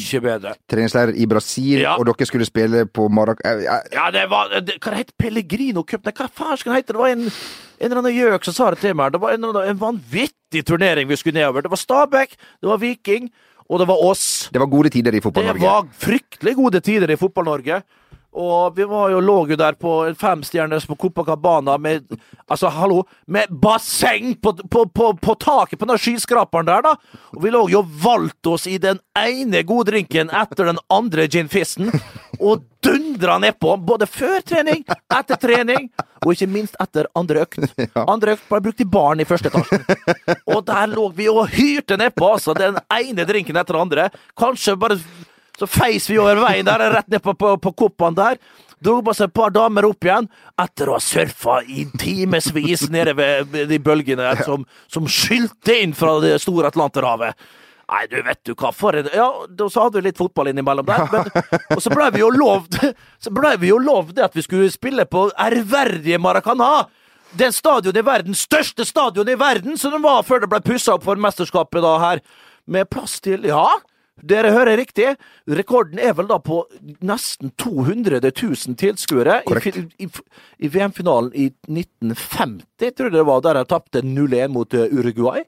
[0.71, 1.97] treningsleirer i Brasil, Ja.
[1.99, 3.39] og dere skulle spille på Marac...
[3.45, 6.05] eh, Ja, det var det, Hva heter Pellegrino Cup?
[6.05, 6.93] Nei, hva faen skal det hete?
[6.93, 9.13] Det var en, en eller annen gjøk som sa det til meg.
[9.13, 11.63] Det var en, en vanvittig turnering vi skulle nedover.
[11.63, 13.31] Det var Stabæk, det var Viking,
[13.69, 14.49] og det var oss.
[14.53, 15.59] Det var gode tider i Fotball-Norge.
[15.59, 17.83] Det var fryktelig gode tider i Fotball-Norge.
[18.33, 22.07] Og vi var jo, lå jo der på femstjerners på Copacabana med
[22.51, 26.97] Altså, hallo, med basseng på, på, på, på taket på den skyskraperen der, da!
[27.37, 31.29] Og vi lå jo og valgte oss i den ene gode drinken etter den andre
[31.31, 31.93] gin-fisten,
[32.41, 34.83] og dundra nedpå, både før trening,
[35.15, 35.87] etter trening,
[36.25, 37.71] og ikke minst etter andre økt.
[38.17, 39.87] Andre økt bare brukt i baren i første etasjen.
[40.51, 44.11] Og der lå vi og hyrte nedpå, altså, den ene drinken etter den andre.
[44.35, 44.99] Kanskje bare
[45.61, 48.39] Så feis vi over veien der, rett ned på, på, på koppene der.
[48.81, 50.29] Dro på seg et par damer opp igjen,
[50.61, 55.93] etter å ha surfa i timevis nede ved de bølgene der, som, som skylte inn
[55.97, 57.37] fra det store Atlanterhavet.
[57.91, 59.27] Nei, du vet du hva, for en Ja,
[59.59, 61.05] så hadde vi litt fotball innimellom der.
[61.11, 61.29] Men,
[61.75, 62.79] og så blei vi jo lovd
[63.25, 66.87] Så blei vi jo lovd at vi skulle spille på ærverdige Maracana.
[67.37, 70.97] Den stadionet i verden, største stadionet i verden, som den var før det ble pussa
[70.97, 72.23] opp for mesterskapet da her.
[72.71, 73.67] Med plass til Ja,
[74.23, 75.15] dere hører riktig.
[75.49, 76.63] Rekorden er vel da på
[77.07, 80.09] nesten 200 000 tilskuere i, i,
[80.59, 85.45] i VM-finalen i 1950, tror jeg det var, der jeg tapte 0-1 mot eh, Uruguay.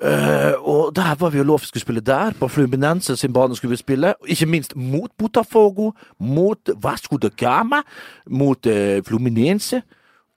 [0.00, 2.32] Uh, og der var vi jo lov skulle spille der.
[2.40, 4.14] På Fluminense sin bane skulle vi spille.
[4.24, 7.82] Ikke minst mot Botafogo, mot Vasco da Gama,
[8.26, 9.82] mot uh, Fluminense.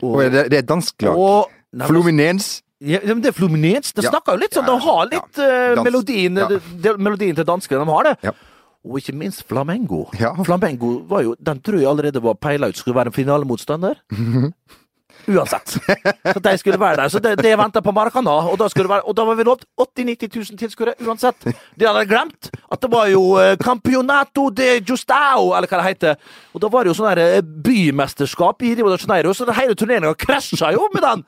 [0.01, 1.17] Og det, det er dansk lag.
[1.17, 1.49] og
[1.87, 2.63] Fluminense.
[2.83, 3.93] Ja, men det er Fluminense.
[3.95, 7.83] Det snakker jo litt sånn, de har litt eh, melodien, de, de, melodien til danskene.
[7.83, 8.33] De har det.
[8.83, 10.05] Og ikke minst Flamengo.
[10.43, 14.01] Flamengo var jo, Den tror jeg allerede var peila ut skulle være en finalemotstander.
[15.27, 15.77] Uansett.
[16.33, 17.07] Så de skulle være der.
[17.07, 19.63] Så det, de venta på Maracana, og da, skulle være, og da var vi lovt
[19.79, 21.47] 80 000-90 000 tilskuere uansett.
[21.79, 26.35] De hadde glemt at det var jo eh, Campeonato de Justao, eller hva det heter.
[26.51, 30.11] Og da var det jo sånn eh, bymesterskap i Rio de Janeiro, så hele turneringa
[30.19, 31.25] krasja jo med den.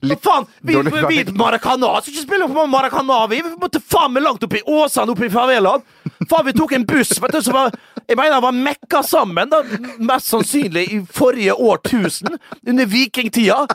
[0.00, 0.46] Hva faen?
[0.64, 3.42] Vi, vi, vi Maracana skal ikke spille på Maracana, vi.
[3.44, 5.84] Vi måtte faen meg langt opp i Åsane, opp i favelaen.
[6.30, 7.74] Faen, vi tok en buss vet du, som var
[8.06, 9.60] Jeg mener den var mekka sammen, da.
[10.00, 12.38] Mest sannsynlig i forrige årtusen.
[12.66, 13.66] Under vikingtida.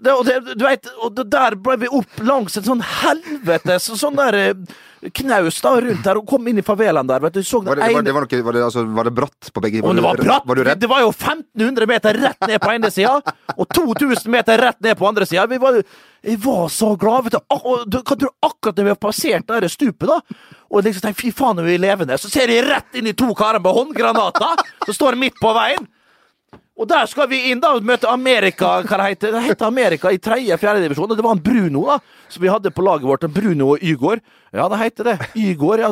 [0.00, 3.88] Det, og det, du vet, og det der ble vi opp langs en sånn helvetes
[3.98, 4.76] sånn der eh,
[5.14, 7.22] knaus da rundt der, og kom inn i favelaen der.
[7.22, 9.50] vet du, så Var det, var, det, var, noe, var, det, altså, var det bratt
[9.54, 10.46] på begge og det var bratt!
[10.46, 10.62] Var?
[10.78, 14.98] Det var jo 1500 meter rett ned på ene sida, og 2000 meter rett ned
[14.98, 15.46] på andre sida.
[15.50, 15.80] Vi var,
[16.22, 17.28] jeg var så glad.
[17.28, 17.58] vet du.
[17.58, 20.20] Og du kan tro akkurat når vi har passert det stupet, da,
[20.68, 23.30] og liksom tenker fy faen, er vi levende, så ser jeg rett inn i to
[23.38, 25.86] karer med håndgranater som står midt på veien.
[26.78, 28.76] Og der skal vi inn da og møte Amerika.
[28.86, 29.44] Hva det heter det?
[29.48, 31.10] heter Amerika i tredje-fjerde divisjon.
[31.10, 31.98] Det var en Bruno da,
[32.30, 33.26] som vi hadde på laget vårt.
[33.26, 34.22] en Bruno og Ygor.
[34.54, 35.16] Ja, det heter det.
[35.34, 35.90] Ygor, ja.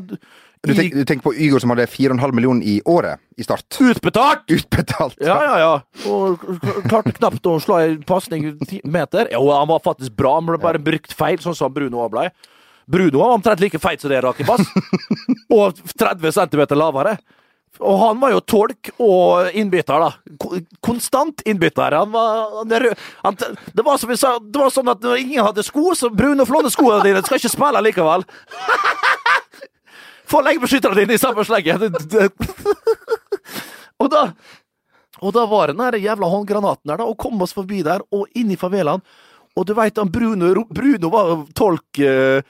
[0.67, 3.67] Du, tenker, du tenker på Ygor som hadde 4,5 millioner i året i start.
[3.83, 4.47] Utbetalt!
[4.51, 5.19] Utbetalt!
[5.23, 5.73] Ja, ja, ja.
[6.11, 6.43] Og
[6.87, 9.31] klarte knapt å slå en pasning ti meter.
[9.35, 12.29] Jo, han var faktisk bra, men ble bare brukt feil, sånn som Bruno òg ble.
[12.87, 14.63] Bruno var omtrent like feit som det, Raki Bass.
[15.57, 17.17] Og 30 cm lavere.
[17.81, 20.61] Og han var jo tolk og innbytter, da.
[20.85, 21.97] Konstant innbytter.
[21.99, 22.97] Han var, han.
[23.25, 23.39] Han,
[23.73, 26.45] det var som vi sa, det var sånn at når ingen hadde sko, så brune
[26.45, 27.25] og flåne skoene dine.
[27.27, 28.25] Skal ikke spille likevel.
[30.27, 31.77] Få leggebeskytterne dine i samme slegge.
[33.97, 34.29] Og da
[35.25, 38.27] og da var den der jævla håndgranaten der, da, og kom oss forbi der, og
[38.37, 39.01] inn i favelaen.
[39.57, 42.43] Og du veit, Bruno, Bruno var tolk, eh,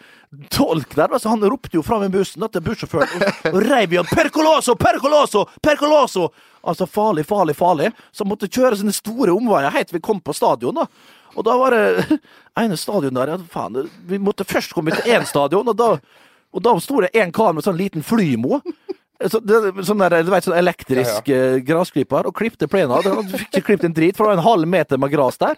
[0.50, 3.94] tolk der, altså han ropte jo fra med bussen da, til bussjåføren og, og reiv
[3.94, 4.74] i han 'Percoloso!
[4.74, 5.44] Percoloso!
[5.62, 6.30] Percoloso!'
[6.66, 7.92] Altså farlig, farlig, farlig.
[8.10, 10.88] Så han måtte kjøre sine store omveier helt til vi kom på stadion, da.
[11.36, 12.18] Og da var det
[12.62, 15.92] ene stadion der ja, faen, Vi måtte først komme til én stadion, og da,
[16.50, 18.62] og da sto det en kar med sånn liten flymo.
[19.30, 22.98] Så, det, sånn der, du vet, sånn elektrisk ja, gressklipper, og klipte plena.
[23.00, 25.54] Han fikk ikke klippet en drit, for det var en halv meter med gress der.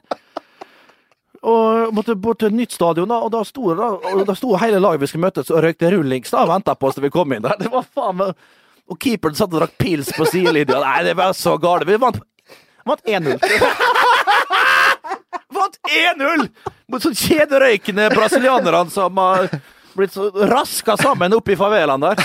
[1.46, 4.56] Og måtte bort til et nytt stadion, da, og da sto, da, og da sto
[4.58, 7.12] hele laget vi skulle møtes og røykte rullings da, og venta på oss til vi
[7.14, 7.54] kom inn der.
[7.60, 8.32] Det var faen meg
[8.88, 10.80] Og keeperen satt og drakk pils på sidelinja.
[10.80, 11.84] Nei, det var så galt.
[11.86, 12.16] Vi vant,
[12.88, 13.36] vant 1-0.
[15.58, 16.44] Vant 1-0
[16.92, 19.48] mot sånn kjederøykende brasilianerne som har
[19.96, 22.20] blitt så raska sammen oppe i favelaen der.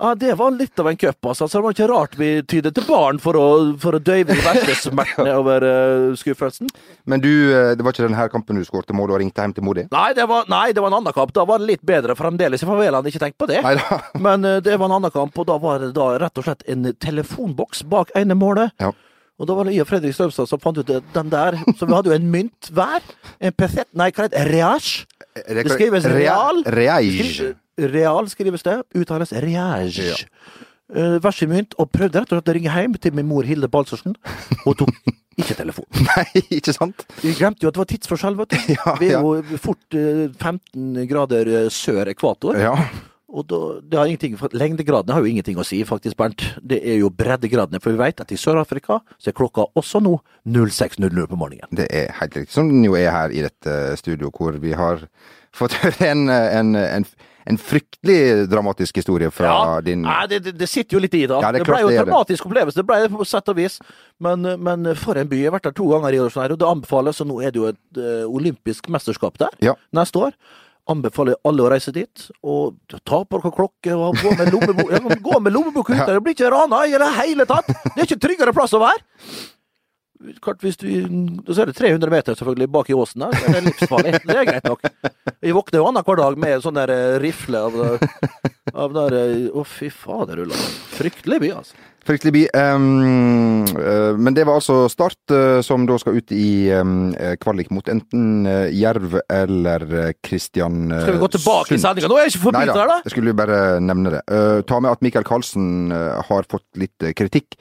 [0.00, 1.48] Ja, Det var litt av en cup, altså.
[1.48, 3.48] Så det var ikke rart vi tydet til barn for å,
[3.80, 6.70] for å døyve de verste smertene over uh, skuffelsen.
[7.04, 9.66] Men du, eh, det var ikke denne kampen du skåret mål og ringte hjem til
[9.66, 9.84] Modi?
[9.92, 11.34] Nei det, var, nei, det var en annen kamp.
[11.36, 13.12] Da var det litt bedre fremdeles i favelaen.
[13.12, 13.60] Ikke tenk på det.
[13.66, 14.00] Neida.
[14.26, 16.64] Men uh, det var en annen kamp, og da var det da rett og slett
[16.72, 18.72] en telefonboks bak ene målet.
[18.80, 18.94] Ja.
[19.40, 21.56] Og da var det jeg og Fredrik Strømstad som fant ut den der.
[21.76, 23.04] Så vi hadde jo en mynt hver.
[23.40, 24.48] En pesett Nei, hva heter det?
[24.52, 25.06] Reage?
[25.48, 26.60] Det skrives real.
[26.68, 27.54] Reage.
[27.92, 28.80] Real skrives det.
[28.96, 30.10] Uttales reage.
[30.12, 30.18] Ja.
[30.90, 31.76] Uh, Vær så mynt.
[31.78, 34.16] Og prøvde rett og slett å ringe hjem til min mor Hilde Balsersen.
[34.64, 34.94] Hun tok
[35.40, 35.86] ikke telefon.
[36.08, 37.06] Nei, ikke sant?
[37.22, 38.58] Vi glemte jo at det var tidsforskjell, vet du.
[38.76, 42.58] Ja, Vi er jo fort uh, 15 grader eh, sør ekvator.
[42.60, 42.74] Ja.
[43.30, 46.42] Og da, det har ingenting, Lengdegradene har jo ingenting å si, faktisk, Bernt.
[46.66, 47.78] Det er jo breddegradene.
[47.82, 50.16] For vi vet at i Sør-Afrika så er klokka også nå
[50.50, 51.70] 06.00 på morgenen.
[51.70, 52.54] Det er helt riktig.
[52.56, 55.06] Som den jo er her i dette studio, hvor vi har
[55.56, 57.04] fått høre en, en, en,
[57.50, 61.40] en fryktelig dramatisk historie fra din Nei, det, det, sitter jo litt i, da.
[61.42, 62.50] Ja, det det, ble jo en dramatisk det.
[62.50, 63.78] opplevelse, det ble det på sett og vis.
[64.22, 65.42] Men, men for en by.
[65.42, 67.62] Jeg har vært der to ganger i år, og det anbefales, og nå er det
[67.62, 69.74] jo et eh, olympisk mesterskap der Ja.
[69.96, 70.36] neste år.
[70.90, 72.24] anbefaler alle å reise dit.
[72.42, 72.74] Og
[73.06, 76.08] ta på dere klokke og gå med lommebok, ja, gå med lommebok ute.
[76.08, 77.68] Det blir ikke rana i det hele tatt!
[77.68, 79.04] Det er ikke tryggere plass å være!
[80.44, 80.88] Klart hvis du,
[81.48, 83.32] Så er det 300 meter selvfølgelig bak i åsen der.
[83.32, 84.12] Det er livsfarlig.
[84.28, 84.82] Det er greit nok.
[85.40, 87.78] Vi våkner jo annenhver dag med sånn der eh, rifle av,
[88.84, 90.58] av der eh, Å, fy fader, Ulla.
[90.92, 91.78] Fryktelig by, altså.
[92.04, 92.42] Fryktelig by.
[92.52, 97.72] Um, uh, men det var altså Start uh, som da skal ut i um, kvalik
[97.72, 99.84] mot enten uh, Jerv eller
[100.24, 102.08] Kristian Skal vi gå tilbake i sendinga?
[102.08, 102.98] Nå er jeg ikke forbi der, da!
[103.04, 104.24] Jeg skulle bare nevne det.
[104.68, 107.56] ta med at Michael Karlsen har fått litt kritikk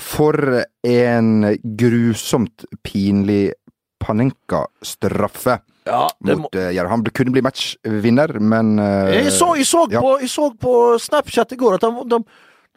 [0.00, 1.30] for en
[1.62, 3.50] grusomt pinlig
[4.00, 5.58] Panenka-straffe.
[5.84, 6.88] Ja, mot uh, Jerv.
[6.88, 10.00] Han kunne bli matchvinner, men uh, jeg, så, jeg, så ja.
[10.00, 12.20] på, jeg, så, på, Snapchat i går at de, de,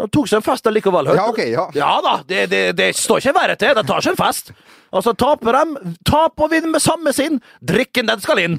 [0.02, 1.12] de tok seg en fest likevel.
[1.14, 1.68] Ja, okay, ja.
[1.78, 3.76] ja da, det, det, det, står ikke verre til.
[3.78, 4.50] De tar seg en fest.
[4.94, 5.76] Altså, taper dem,
[6.06, 7.40] tap og vinn med samme sinn.
[7.62, 8.58] Drikken, den skal inn!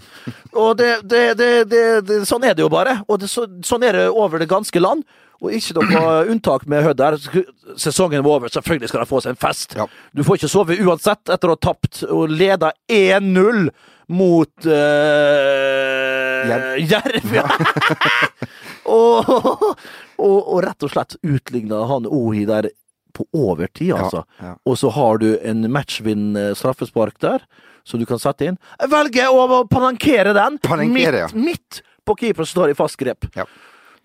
[0.54, 0.96] Og det,
[2.26, 3.00] Sånn er det jo bare.
[3.10, 5.02] Og så, sånn er det over det ganske land.
[5.42, 7.18] Og ikke noe unntak med Hødd der.
[7.80, 9.74] Sesongen var over, selvfølgelig skal de få seg en fest.
[9.78, 9.88] Ja.
[10.14, 13.66] Du får ikke sove uansett etter å ha tapt og leda 1-0
[14.14, 16.03] mot uh,
[16.92, 17.34] Jerv.
[17.34, 17.44] Ja.
[18.96, 22.70] og, og, og, rett og slett utligna han Ohi der
[23.14, 24.24] på overtid, altså.
[24.40, 24.54] Ja, ja.
[24.66, 27.44] Og så har du en matchvinn straffespark der,
[27.86, 28.58] som du kan sette inn.
[28.80, 33.28] Jeg velger å panankere den Panankere, midt, midt på keeper som står i fast grep.
[33.36, 33.46] Ja.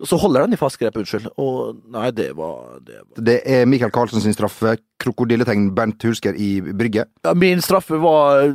[0.06, 1.28] Så holder den i fast grep, unnskyld.
[1.40, 3.24] Og nei, det var Det, var...
[3.26, 4.78] det er Michael Carlsen sin straffe.
[5.00, 7.04] Krokodilletegn Bernt Hulsker i brygge.
[7.24, 8.54] Ja, min straffe var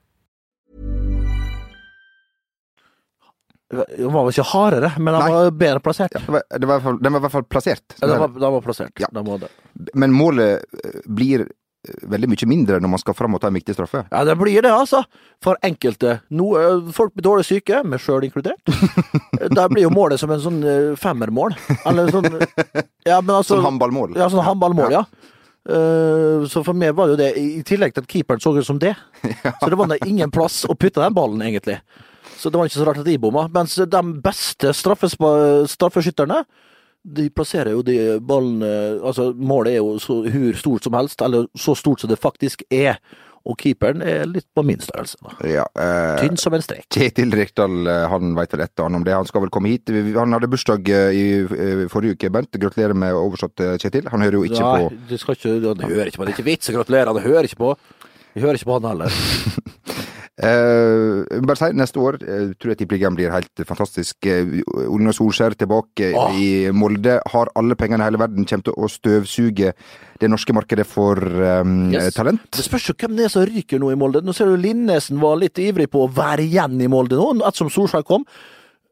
[3.71, 6.15] Den var vel ikke hardere, men den var bedre plassert.
[6.17, 6.43] Ja, var,
[6.83, 7.95] var, den var i hvert fall plassert.
[8.01, 8.99] Ja, den, var, den var plassert.
[8.99, 9.09] Ja.
[9.93, 13.55] Men målet eh, blir eh, veldig mye mindre når man skal fram og ta en
[13.55, 14.03] viktig straffe.
[14.11, 15.05] Ja, det blir det, altså.
[15.43, 16.17] For enkelte.
[16.35, 18.75] No, eh, folk blir dårlig syke, meg sjøl inkludert.
[19.57, 20.61] Der blir jo målet som en sånn
[20.99, 21.55] femmermål.
[21.87, 22.27] Eller sånn
[23.07, 24.19] ja, men altså, Sånn håndballmål.
[24.19, 25.05] Ja, sånn håndballmål, ja.
[25.61, 28.67] Uh, så for meg var det jo det, i tillegg til at keeperen så ut
[28.67, 28.95] som det.
[29.45, 29.53] Ja.
[29.61, 31.77] Så det var ingen plass å putte den ballen, egentlig.
[32.37, 33.47] Så det var ikke så rart at de bomma.
[33.53, 36.43] Mens de beste straffeskytterne
[37.01, 38.69] de plasserer jo de ballene
[39.01, 42.63] Altså, målet er jo så hvor stort som helst, eller så stort som det faktisk
[42.69, 42.99] er.
[43.41, 45.17] Og keeperen er litt på min størrelse.
[45.25, 45.31] da.
[45.49, 46.85] Ja, eh, Tynn som en strek.
[46.93, 49.15] Kjetil Rekdal eh, han veit vel et og annet om det.
[49.17, 49.89] Han skal vel komme hit.
[50.13, 50.85] Han hadde bursdag
[51.17, 52.53] i, i forrige uke, Bent.
[52.61, 54.11] Gratulerer med oversatt, Kjetil.
[54.13, 56.27] Han hører jo ikke Nei, på ikke, Han hører ikke på.
[56.29, 57.73] Det er ikke vits å gratulere, han hører ikke på.
[58.35, 59.21] Vi hører ikke på han heller.
[60.41, 64.17] Eh, bare si, neste år eh, tror jeg Tippeligaen blir helt fantastisk.
[64.25, 66.37] Eh, Ole Gunnar Solskjær tilbake Åh.
[66.41, 67.19] i Molde.
[67.29, 68.47] Har alle pengene i hele verden.
[68.49, 69.73] Kommer til å støvsuge
[70.21, 72.13] det norske markedet for um, Yes.
[72.17, 72.41] talent.
[72.57, 74.23] Det spørs jo hvem det er som ryker nå i Molde.
[74.25, 77.69] Nå ser du Linnesen var litt ivrig på å være igjen i Molde nå, ettersom
[77.73, 78.25] Solskjær kom.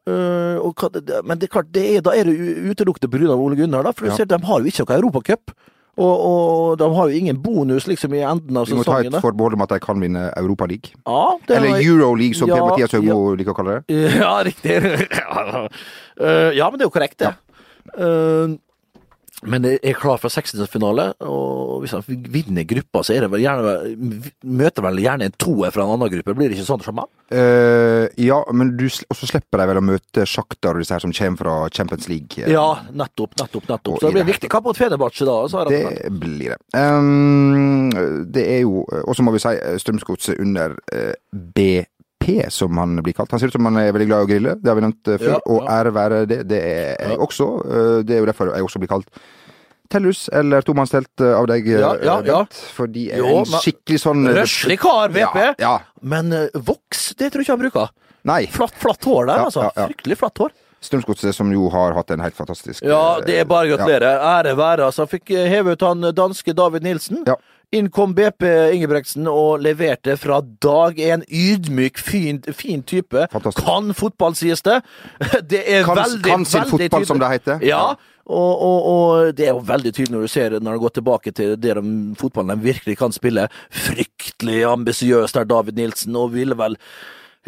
[0.08, 0.80] Uh, og
[1.28, 3.34] men det er klart, det er, da er det utelukket pga.
[3.36, 3.84] Ole Gunnar.
[3.84, 4.16] Da, for du Ja.
[4.16, 5.50] ser, de har jo ikke noe Europacup.
[5.98, 9.16] Og, og de har jo ingen bonus liksom i enden av Vi må ta et
[9.20, 10.94] forbehold om at de kan vinne Europaligaen.
[11.02, 11.24] Ja,
[11.56, 14.00] Eller Euro Euroleague, som Ja, Per-Mathias Høgmo liker å kalle det.
[14.22, 14.78] Ja, riktig.
[16.20, 17.30] Eh, ja, men det er jo korrekt, det.
[17.96, 18.50] Eh,
[19.48, 23.44] men jeg er klar for 16-finale, og hvis han vinner gruppa, så er det vel
[23.44, 23.72] gjerne,
[24.44, 27.08] møter vel gjerne en toer fra en annen gruppe, blir det ikke sånn, Sjaman?
[27.30, 31.04] Uh, eh, ja, men du også slipper de vel å møte Sjaktar og disse her
[31.04, 32.42] som kommer fra Champions League?
[32.42, 32.50] Eh.
[32.52, 34.00] Ja, nettopp, nettopp, nettopp.
[34.02, 35.38] Så det blir en viktig kamp mot Fenerbahçe da.
[35.70, 36.60] det, det blir det.
[36.76, 37.88] Um,
[38.34, 41.88] det er jo eh, Og så må vi si Strømsgodset under uh, B1
[42.54, 43.30] som han blir kalt.
[43.34, 45.10] Han ser ut som han er veldig glad i å grille, det har vi nevnt
[45.10, 45.36] eh, før.
[45.36, 47.50] Ja, og ære være det, det er jeg også.
[47.66, 49.22] Eh, det er jo derfor jeg også blir kalt
[49.90, 52.40] Tellus eller tomannstelt eh, av deg, ja, ja, ja.
[52.76, 55.40] fordi jeg er en skikkelig sånn Røslig kar, BP.
[56.06, 57.94] Men voks, det tror jeg ikke han bruker.
[58.30, 58.44] Nei.
[58.52, 59.70] Flatt, flatt hår der, altså.
[59.74, 60.54] Fryktelig flatt hår.
[60.80, 64.14] Strømsgodset, som jo har hatt en helt fantastisk Ja, det er bare å gratulere.
[64.30, 64.86] Ære være.
[64.88, 67.26] Altså, fikk heve ut han danske David Nilsen.
[67.72, 68.42] Inn kom BP
[68.74, 71.20] Ingebrigtsen og leverte fra dag én.
[71.30, 73.28] Ydmyk, fin, fin type.
[73.30, 73.62] Fantastisk.
[73.62, 74.80] Kan fotball, sies det.
[75.52, 77.06] Det er Kan, veldig, kan sin veldig fotball, tydelig.
[77.12, 77.62] som det heter.
[77.62, 77.84] Ja,
[78.30, 81.32] og, og, og det er jo veldig tydelig når du ser når det går tilbake
[81.34, 81.84] til det de,
[82.18, 83.46] fotballen de virkelig kan spille.
[83.70, 86.74] Fryktelig ambisiøst der, David Nilsen, og ville vel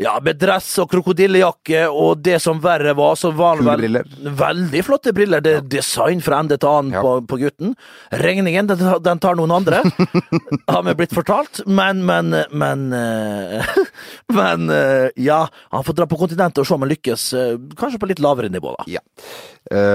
[0.00, 4.06] ja, med dress og krokodillejakke, og det som verre var, så var han vel briller.
[4.38, 5.42] Veldig flotte briller.
[5.44, 7.02] Det er design fra ende til annen Ja.
[7.04, 7.74] på, på gutten.
[8.22, 9.82] Regningen, den, den tar noen andre,
[10.72, 11.60] har vi blitt fortalt.
[11.68, 13.68] Men, men, men eh,
[14.32, 15.42] Men eh, ja,
[15.74, 17.26] han får dra på kontinentet og se om han lykkes.
[17.36, 18.88] eh, Kanskje på litt lavere nivå, da.
[18.88, 19.04] Ja.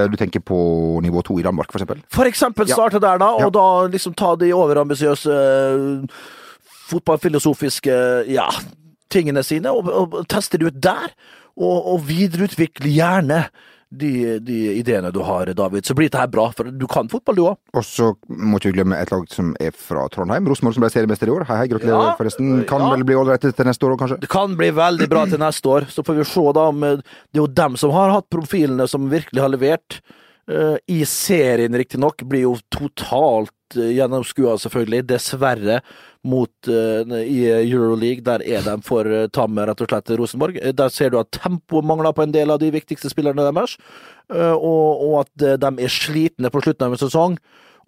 [0.08, 0.56] Du tenker på
[1.04, 2.00] nivå to i Danmark, for eksempel?
[2.10, 2.86] For eksempel Ja.
[2.98, 5.34] der, da, og da liksom ta de overambisiøse
[6.88, 7.94] fotballfilosofiske
[8.32, 8.46] ja,
[9.12, 11.12] tingene sine, og, og teste det ut der.
[11.58, 13.48] Og, og videreutvikle gjerne
[13.88, 15.86] de, de ideene du har, David.
[15.86, 17.56] Så blir dette her bra, for du kan fotball, du òg.
[17.78, 20.48] Og så må ikke vi glemme et lag som er fra Trondheim.
[20.48, 21.46] Rosenborg som ble seriemester i år.
[21.48, 22.52] Hei, hei, gratulerer Ja, forresten.
[22.68, 22.92] Kan ja.
[22.92, 24.20] vel bli ålreit til neste år òg, kanskje?
[24.24, 25.88] Det kan bli veldig bra til neste år.
[25.92, 26.68] Så får vi se, da.
[26.74, 30.00] om eh, Det er jo dem som har hatt profilene som virkelig har levert.
[30.48, 35.06] Uh, I serien, riktignok, blir jo totalt gjennomskua, selvfølgelig.
[35.08, 35.80] Dessverre.
[36.28, 38.24] Mot uh, i Euroleague.
[38.26, 40.58] Der er de for uh, tamme, rett og slett, Rosenborg.
[40.60, 43.76] Eh, Der ser du at tempoet mangler på en del av de viktigste spillerne deres.
[44.34, 47.38] uh, og, og at eh, de er slitne på slutten av en sesong.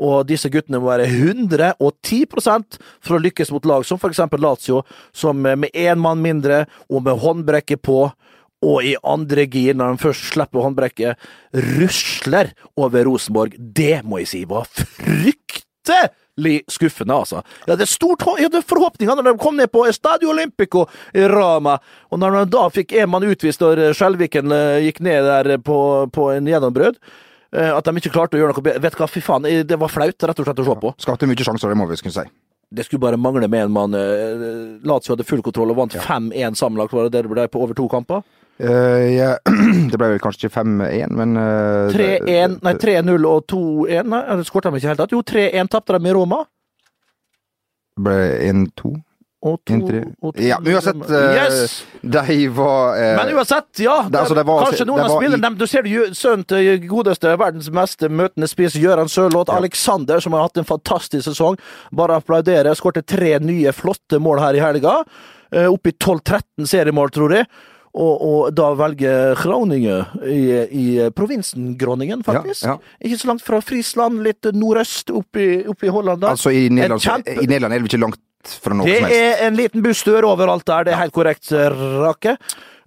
[0.01, 4.23] Og disse guttene må være 110% for å lykkes mot lag som f.eks.
[4.41, 4.81] Lazio,
[5.13, 8.07] som eh, med én mann mindre og med håndbrekket på,
[8.61, 11.29] og i andre gir, når de først slipper håndbrekket,
[11.81, 13.55] rusler over Rosenborg.
[13.57, 15.39] Det må jeg si var fryktelig
[16.71, 17.43] skuffende, altså.
[17.67, 21.79] Jeg hadde stort jeg hadde forhåpninger når de kom ned på Stadio Olympico i Rama,
[22.11, 25.81] og når de da fikk en mann utvist når Skjelviken eh, gikk ned der på,
[26.15, 26.97] på en gjennombrudd,
[27.53, 28.85] eh, at de ikke klarte å gjøre noe bedre.
[28.87, 30.95] Vet du hva, fy faen, eh, det var flaut, rett og slett, å se på.
[31.07, 32.27] Skapte mye sjanser, det må vi kunne si.
[32.71, 33.95] Det skulle bare mangle med en mann.
[33.99, 34.45] eh,
[34.87, 37.75] Lazio hadde full kontroll og vant 5-1 sammenlagt, var det det det ble på over
[37.75, 38.23] to kamper?
[38.61, 39.31] Eh, ja,
[39.91, 44.49] det ble vel kanskje ikke 5-1, men eh, 3-1, nei 3-0 og 2-1, nei, det
[44.49, 45.15] skårte de ikke i det hele tatt.
[45.17, 46.43] Jo, 3-1 tapte de i Roma.
[47.97, 48.19] Det ble
[48.51, 48.99] 1-2.
[49.41, 50.01] Og to, 1-3.
[50.21, 51.71] og to Ja, uansett eh, Yes!
[52.05, 53.95] De var eh, Men uansett, ja.
[54.05, 58.11] det- altså, det var- kanskje noen av spillerne Du ser sønnen til godeste verdens meste
[58.13, 59.49] møtende spiss, Gøran Sørloth.
[59.57, 61.57] Alexander, som har hatt en fantastisk sesong.
[61.91, 62.77] Bare applaudere.
[62.77, 64.99] Skårte tre nye flotte mål her i helga.
[65.51, 67.49] Eh, Oppe i 12-13 seriemål, tror jeg.
[67.91, 72.63] Og, og da velger Groningen i, i provinsen Groningen, faktisk.
[72.69, 76.23] Ja, Ikke så langt fra Frisland, litt nordøst opp i Holland.
[76.25, 78.21] Altså, i Nederland, kjempe- i Nederland er det ikke langt
[78.63, 79.17] fra noe Det som helst.
[79.19, 82.37] Det er en liten busstør overalt der, det er helt korrekt, Rake.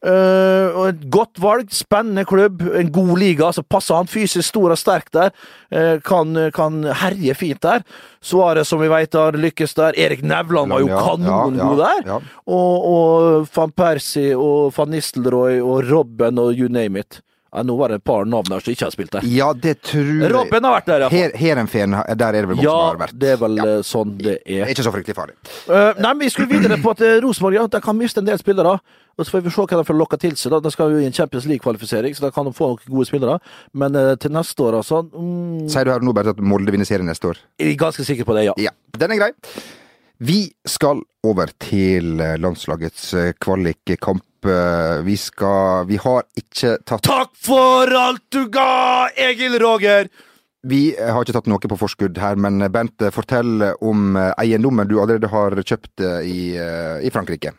[0.03, 4.73] Eh, og et godt valg, spennende klubb, en god liga, så passer han fysisk stor
[4.75, 5.31] og sterk der.
[5.71, 7.85] Eh, kan, kan herje fint der.
[8.23, 9.95] Suárez, som vi vet har lykkes der.
[9.99, 12.31] Erik Nevland var jo Ja, ja, kanongod ja, der.
[12.51, 17.21] Og, og van Persie og van Nistelrooy og Robben og you name it.
[17.53, 19.25] Ja, nå var det et par navn der som ikke har spilt der.
[19.29, 21.35] Ja, det tror jeg Robben har vært der, iallfall.
[21.37, 23.13] Her, der er det vel mange som Ja, har vært.
[23.21, 23.67] det er vel Ja.
[23.75, 24.65] eh, sånn det er.
[24.73, 25.35] ikke så fryktelig farlig.
[25.69, 28.41] Uh, nei, men Vi skulle videre på at Rosenborg ja, de kan miste en del
[28.41, 28.79] spillere.
[29.17, 30.51] Og Så får vi se hva de får lokka til seg.
[30.55, 30.59] da.
[30.63, 33.37] De skal jo i en Champions League-kvalifisering, så da kan de få noen gode spillere.
[33.77, 36.87] Men eh, til neste år, altså mm, Sier du her nå bare at Molde vinner
[36.89, 37.41] serien neste år?
[37.61, 38.57] Jeg er ganske sikker på det, ja.
[38.57, 39.31] Ja, den er grei.
[40.23, 40.39] Vi
[40.69, 44.25] skal over til eh, landslagets eh, kvalikkamp.
[44.43, 50.09] Vi skal Vi har ikke tatt Takk for alt du ga, Egil Roger!
[50.63, 54.95] Vi har ikke tatt noe på forskudd her, men Bent, fortell om eh, eiendommen du
[55.01, 57.51] allerede har kjøpt eh, i, eh, i Frankrike.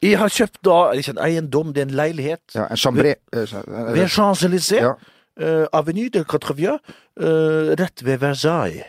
[0.00, 2.42] Jeg har kjøpt da ikke en eiendom, det er en leilighet.
[2.54, 3.52] Ja, en chambré Ved,
[3.92, 4.84] Ved Champs-Élysées.
[4.86, 4.96] Ja.
[5.38, 6.80] Uh, Avenue de Quatre-Vieux,
[7.20, 8.88] eh, rett ved Versailles.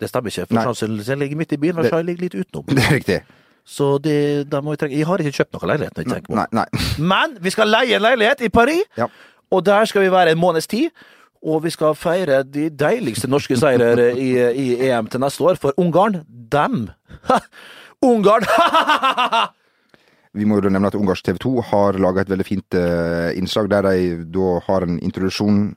[0.00, 0.58] Det stemmer ikke, for.
[0.58, 2.64] Champs-Élysées ligger midt i byen, Versailles ligger litt utenom.
[2.74, 3.18] Det er riktig.
[3.66, 4.16] Så det,
[4.50, 6.00] da må vi trenge jeg har ikke kjøpt noen leilighet.
[6.30, 6.66] Nei, nei.
[6.98, 9.06] Men vi skal leie en leilighet i Paris, Ja.
[9.50, 10.90] og der skal vi være en måneds tid.
[11.46, 15.76] Og vi skal feire de deiligste norske seirer i, i EM til neste år, for
[15.78, 16.88] Ungarn, dem!
[18.06, 18.46] Ungarn!
[20.36, 23.70] Vi må jo nevne at Ungarsk TV 2 har laga et veldig fint eh, innslag
[23.72, 25.70] der de da har en introduksjon,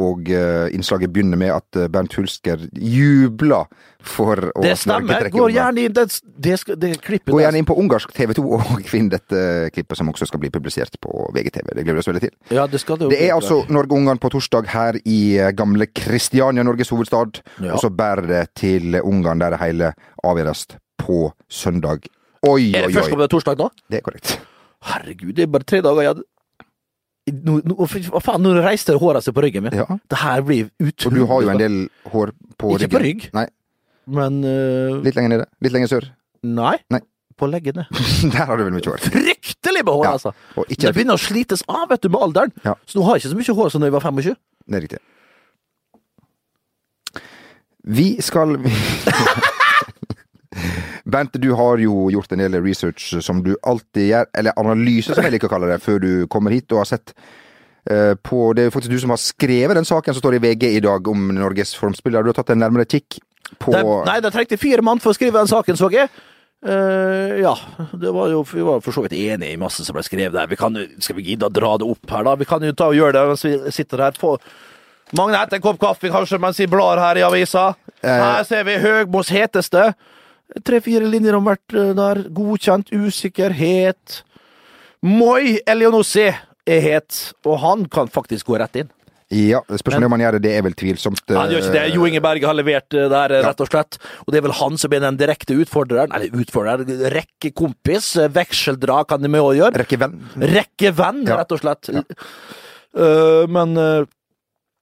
[0.00, 3.66] og eh, innslaget begynner med at eh, Bernt Hulsker jubler
[4.00, 5.28] for å det stemmer.
[5.32, 6.06] Går gjerne inn det,
[6.40, 9.42] det, skal, det klippet Gå gjerne inn på ungarsk TV 2 og finn dette
[9.74, 11.74] klippet, som også skal bli publisert på VGTV.
[11.76, 12.32] Det gleder vi oss veldig til.
[12.56, 16.64] Ja, det skal det Det er altså Norge-Ungarn på torsdag her i eh, gamle Kristiania,
[16.64, 17.42] Norges hovedstad.
[17.58, 17.74] Ja.
[17.76, 19.92] Og så bærer det til Ungarn, der det hele
[20.24, 20.66] avgjøres
[21.02, 22.08] på søndag.
[22.42, 23.68] Oi, oi, oi, det førstkommende torsdag nå?
[23.92, 24.38] Det er korrekt.
[24.88, 26.24] Herregud, det er bare tre dager igjen.
[27.30, 29.76] Nå, nå, hva faen, nå reiste håret seg på ryggen min.
[29.78, 29.86] Ja.
[30.10, 31.76] Det her blir utrolig Og du har jo en del
[32.10, 32.88] hår på ryggen.
[32.88, 33.26] Ikke på rygg.
[33.36, 33.44] Nei,
[34.10, 34.98] Men uh...
[35.04, 35.46] litt lenger nede.
[35.62, 36.08] Litt lenger sør.
[36.42, 36.74] Nei.
[36.90, 36.98] Nei.
[37.38, 37.86] På leggene.
[38.34, 39.06] Der har du vel mye hår.
[39.06, 40.12] Fryktelig med hår, Ja.
[40.18, 40.34] altså!
[40.58, 42.52] Og Det begynner å slites av, vet du, med alderen.
[42.66, 42.74] Ja.
[42.90, 44.36] Så nå har jeg ikke så mye hår som da jeg var 25.
[44.66, 45.02] Det er riktig.
[47.82, 48.58] Vi skal
[51.12, 55.26] Bent, du har jo gjort en del research som du alltid gjør, eller analyse som
[55.26, 57.14] jeg liker å kalle det, før du kommer hit, og har sett
[57.90, 60.68] eh, på Det er faktisk du som har skrevet den saken som står i VG
[60.70, 62.24] i dag om Norges formspillere.
[62.24, 63.20] Du har tatt en nærmere kikk
[63.60, 66.08] på Det, nei, det trengte fire mann for å skrive den saken, så jeg.
[66.62, 67.56] Uh, ja,
[67.98, 70.50] det var jo, vi var for så vidt enige i masse som ble skrevet der.
[70.50, 72.36] Vi kan, skal vi gidde å dra det opp her, da?
[72.38, 74.18] Vi kan jo ta og gjøre det mens vi sitter her.
[74.18, 74.36] Få
[75.12, 77.74] Magne etter en kopp kaffe, kanskje, mens vi blar her i avisa.
[78.00, 79.90] Her ser vi Høgmos heteste.
[80.66, 82.24] Tre-fire linjer om hvert eh, der.
[82.36, 84.22] Godkjent, usikkerhet.
[85.02, 88.90] Moi Elionossi er het, og han kan faktisk gå rett inn.
[89.32, 91.22] Ja, Spørsmålet om han gjør det, det er vel tvilsomt.
[91.32, 91.84] Han gjør ikke det.
[91.94, 93.48] Jo Inge Berge har levert eh, der, eh, Ja.
[93.48, 93.96] rett og slett.
[94.26, 96.12] Og det er vel han som er den direkte utfordreren.
[96.12, 96.84] Eller utfordrer,
[97.16, 98.12] rekkekompis.
[98.28, 99.80] Vekseldrag Vekseldra kan de med å gjøre.
[99.80, 100.18] Rekkevenn.
[100.36, 101.38] Rekkevenn, Ja.
[101.40, 101.88] rett og slett.
[102.92, 104.04] Eh, men uh,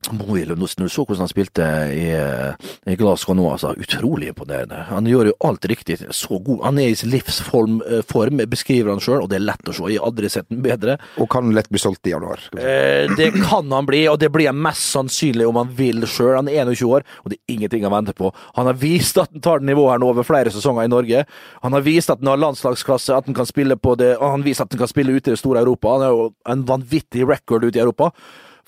[0.09, 4.79] Moilund, når du så hvordan han spilte i, eh, i Glasgow nå, altså, utrolig imponerende.
[4.89, 5.99] Han gjør jo alt riktig.
[6.17, 6.63] Så god.
[6.65, 9.75] Han er i sin livsform, eh, form, beskriver han sjøl, og det er lett å
[9.77, 9.91] se.
[9.93, 10.97] Jeg har aldri sett den bedre.
[11.21, 12.41] Og kan lett bli solgt i januar.
[12.57, 16.35] Eh, det kan han bli, og det blir han mest sannsynlig om han vil sjøl.
[16.37, 18.33] Han er 21 år, og det er ingenting han venter på.
[18.57, 21.27] Han har vist at han tar nivået her nå over flere sesonger i Norge.
[21.63, 24.65] Han har vist at han har landslagsklasse, at han kan spille på det, han viser
[24.65, 25.93] at han kan spille ute i det store Europa.
[25.93, 28.15] Han har jo en vanvittig record ute i Europa.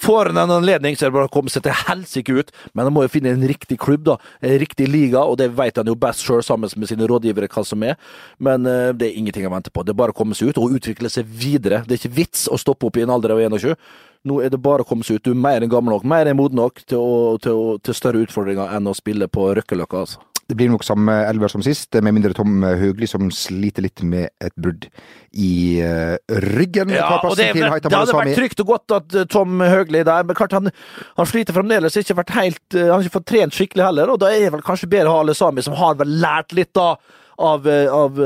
[0.03, 2.89] Får han en anledning, så er det bare å komme seg til helsike ut, men
[2.89, 4.17] han må jo finne en riktig klubb, da.
[4.43, 7.63] En riktig liga, og det vet han jo best sjøl, sammen med sine rådgivere, hva
[7.67, 7.95] som er.
[8.43, 9.85] Men uh, det er ingenting han venter på.
[9.87, 11.85] Det er bare å komme seg ut og utvikle seg videre.
[11.87, 13.79] Det er ikke vits å stoppe opp i en alder av 21.
[14.27, 15.27] Nå er det bare å komme seg ut.
[15.27, 17.99] Du er mer enn gammel nok, mer enn moden nok til, å, til, å, til
[17.99, 20.32] større utfordringer enn å spille på Røkkeløkka, altså.
[20.53, 24.29] Det blir nok samme elver som sist, med mindre Tom Høgli, som sliter litt med
[24.45, 24.85] et brudd
[25.33, 26.19] i uh,
[26.53, 26.93] ryggen.
[26.93, 30.29] Ja, og det, det, det hadde vært trygt og godt at eh, Tom Høgli der,
[30.29, 30.69] men klart han,
[31.17, 31.97] han sliter fremdeles.
[31.97, 34.53] Ikke vært helt, eh, han har ikke fått trent skikkelig heller, og da er det
[34.59, 36.91] vel kanskje bedre å ha Alesami, som har vel lært litt da
[37.43, 38.21] av, av,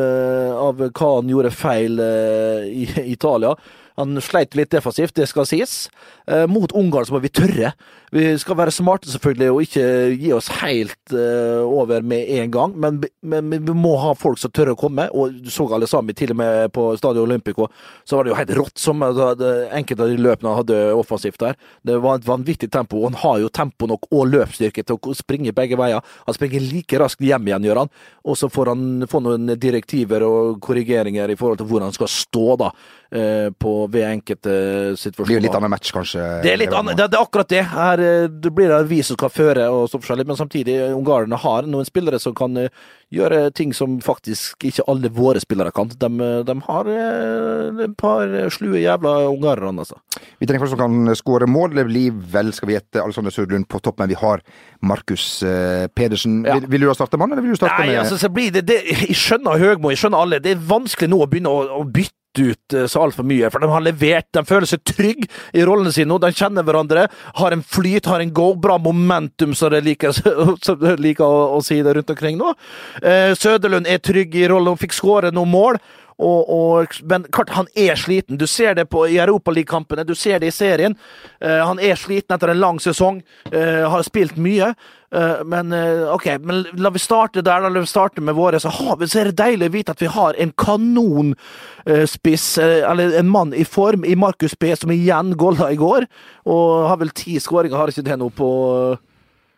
[0.67, 3.55] av hva han gjorde feil uh, i i Italia.
[3.97, 5.87] Han sleit litt defensivt, det skal sies.
[6.27, 7.73] Eh, mot Ungarn så må vi tørre.
[8.15, 9.85] Vi skal være smarte selvfølgelig, og ikke
[10.19, 12.75] gi oss helt eh, over med en gang.
[12.83, 15.09] Men, men, men vi må ha folk som tør å komme.
[15.15, 17.69] Og du så alle sammen, til og med på Stadio Olympico,
[18.07, 19.33] så var det jo helt rått som altså,
[19.77, 21.59] enkelte av de løpene han hadde offensivt der.
[21.87, 23.01] Det var et vanvittig tempo.
[23.05, 26.03] og Han har jo tempo nok og løpsstyrke til å springe begge veier.
[26.27, 27.93] Han springer like raskt hjem igjen, gjør han.
[28.27, 32.11] Og så får han få noen direktiver og korrigeringer i forhold til hvor han skal
[32.11, 32.73] stå, da.
[33.15, 35.31] eh, På, ved enkelte Det situasjoner.
[35.31, 36.16] blir litt annen match, kanskje.
[36.45, 37.63] Det er litt annet, det, det er akkurat det.
[37.73, 41.39] Her eh, det blir det vi som skal føre, og så forskjellig, men samtidig, ungarerne
[41.43, 42.73] har noen spillere som kan eh,
[43.15, 45.91] gjøre ting som faktisk ikke alle våre spillere kan.
[45.93, 50.01] De, eh, de har eh, et par slue jævla ungarere, altså.
[50.41, 51.77] Vi trenger folk som kan skåre mål.
[51.77, 54.43] Det blir vel, skal vi gjette, Alexander Sødlund på topp, men vi har
[54.83, 56.43] Markus eh, Pedersen.
[56.47, 56.59] Ja.
[56.59, 58.53] Vil, vil du da starte mann, eller vil du starte Nei, med altså, så blir
[58.55, 60.43] det, det Jeg skjønner Høgmo, jeg skjønner alle.
[60.43, 63.51] Det er vanskelig nå å begynne å, å bytte ut eh, så altfor mye.
[63.53, 66.21] For de har levert, de føler seg trygge i rollene sine nå.
[66.23, 67.07] De kjenner hverandre,
[67.41, 70.17] har en flyt, har en go, bra momentum, som de liker,
[70.67, 72.55] som de liker å, å si det rundt omkring nå.
[73.03, 75.81] Eh, Søderlund er trygg i rollen, hun fikk skåre noen mål.
[76.17, 78.39] Og, og, men klart, han er sliten.
[78.41, 80.97] Du ser det på, i Europaliga-kampene, du ser det i serien.
[81.41, 83.21] Eh, han er sliten etter en lang sesong,
[83.53, 84.73] eh, har spilt mye.
[85.17, 87.65] Eh, men eh, OK, men la vi starte der.
[87.65, 88.61] La vi starte med våre.
[88.61, 93.31] Så, så er det deilig å vite at vi har en kanonspiss, eh, eller en
[93.33, 96.09] mann i form, i Markus B, som igjen golla i går.
[96.53, 98.51] Og har vel ti skåringer, har ikke det nå på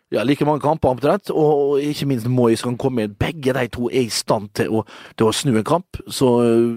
[0.09, 3.13] ja, like mange kamper omtrent, og, og ikke minst Moyes kan komme inn.
[3.19, 4.83] Begge de to er i stand til å,
[5.19, 5.99] til å snu en kamp.
[6.09, 6.71] Så uh,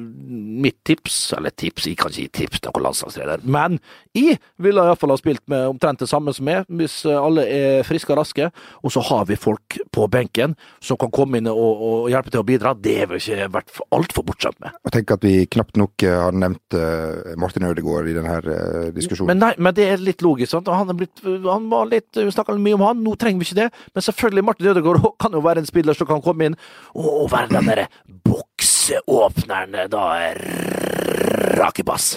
[0.62, 3.78] mitt tips, eller tips, jeg kan ikke gi tips til noen landslagsleder, men
[4.12, 7.89] jeg ville iallfall ha spilt med omtrent det samme som meg, hvis uh, alle er
[7.89, 8.51] friske og raske.
[8.85, 12.43] Og så har vi folk på benken som kan komme inn og, og hjelpe til
[12.43, 12.74] å bidra.
[12.76, 14.76] Det har vi ikke vært altfor bortskjemt med.
[14.91, 16.80] Jeg tenker at vi knapt nok uh, har nevnt
[17.41, 18.37] Martin Ødegaard i denne
[18.93, 19.33] diskusjonen.
[19.33, 20.53] Men, nei, men det er litt logisk.
[20.53, 20.68] sant?
[20.68, 23.03] Han, blitt, han var litt, Vi snakka mye om han.
[23.05, 26.11] Nå trenger vi ikke det, men selvfølgelig Martin Ødegaard kan jo være en spiller som
[26.11, 26.59] kan komme inn
[26.99, 27.89] og være den derre
[28.27, 30.07] bokseåpneren, da.
[31.62, 32.16] Rakebass.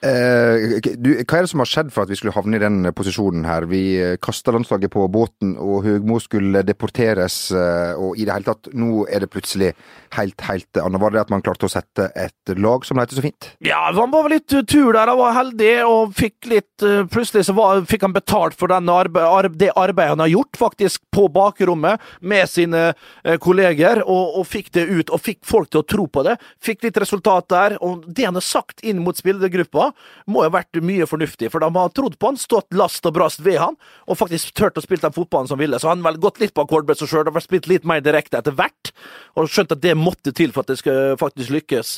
[0.00, 2.88] Eh, du, hva er det som har skjedd for at vi skulle havne i den
[2.96, 3.66] posisjonen her?
[3.68, 8.48] Vi eh, kasta landslaget på båten, og Høgmo skulle deporteres, eh, og i det hele
[8.48, 9.74] tatt, nå er det plutselig
[10.16, 11.00] helt, helt annet.
[11.02, 13.50] Var det at man klarte å sette et lag som det heter så fint?
[13.64, 17.54] Ja, han var litt tur der, han var heldig, og fikk litt eh, Plutselig så
[17.56, 22.00] var, fikk han betalt for arbe, arbe, det arbeidet han har gjort, faktisk, på bakrommet
[22.20, 26.06] med sine eh, kolleger, og, og, fikk det ut, og fikk folk til å tro
[26.08, 26.36] på det.
[26.62, 29.89] Fikk litt resultat der, og det han har sagt inn mot spillergruppa,
[30.30, 33.16] må jo ha vært mye fornuftig, for de har trodd på han, stått last og
[33.16, 35.80] brast ved han, og faktisk turt å spille den fotballen som ville.
[35.80, 38.02] Så han har vel gått litt på akkord med seg sjøl og spilt litt mer
[38.04, 38.92] direkte etter hvert,
[39.38, 41.96] og skjønt at det måtte til for at det skal faktisk lykkes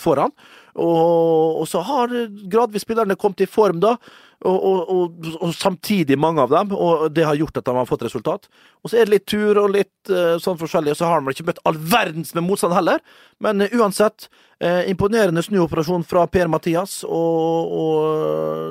[0.00, 0.34] for han.
[0.74, 2.12] Og, og, så har
[2.50, 3.96] gradvis spillerne kommet i form, da.
[4.40, 8.06] Og, og, og, samtidig mange av dem, og det har gjort at de har fått
[8.06, 8.48] resultat.
[8.80, 11.34] Og så er det litt tur og litt uh, sånn forskjellig, og så har de
[11.34, 13.02] ikke møtt all verdens med motstand heller.
[13.44, 14.30] Men uh, uansett,
[14.64, 17.76] uh, imponerende snuoperasjon fra Per-Mathias, og,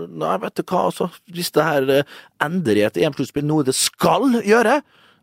[0.09, 1.11] Nei, vet du hva, altså.
[1.29, 1.91] Hvis det her
[2.41, 4.79] ender i et EM-sluttspill, noe det skal gjøre,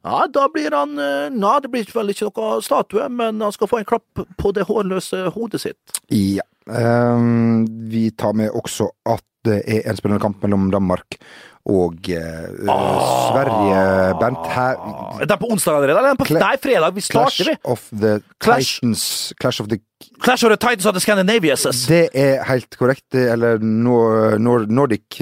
[0.07, 3.81] ja, da blir han Nei, det blir vel ikke noe statue, men han skal få
[3.81, 5.99] en klapp på det hårløse hodet sitt.
[6.15, 6.47] Ja.
[6.67, 11.19] Um, vi tar med også at det er en spennende kamp mellom Danmark
[11.67, 13.79] og uh, ah, Sverige.
[14.21, 15.99] Bernt, her Er på onsdag allerede?
[15.99, 16.95] Eller på, nei, fredag.
[16.95, 17.55] Vi starter, vi.
[17.55, 18.13] Clash of the
[18.43, 18.75] Clash.
[18.81, 19.81] Titans Clash of the
[20.23, 21.87] Clash of the Titans of the Scandinaviases.
[21.91, 23.07] Det er helt korrekt.
[23.15, 25.19] Eller Nord Nordic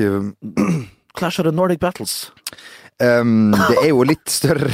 [1.19, 2.33] Clash of the Nordic Battles.
[3.01, 4.69] Um, det er jo litt større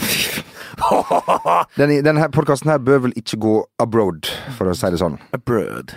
[1.78, 5.18] Den, denne podkasten her bør vel ikke gå abroad, for å si det sånn.
[5.36, 5.94] Abroad.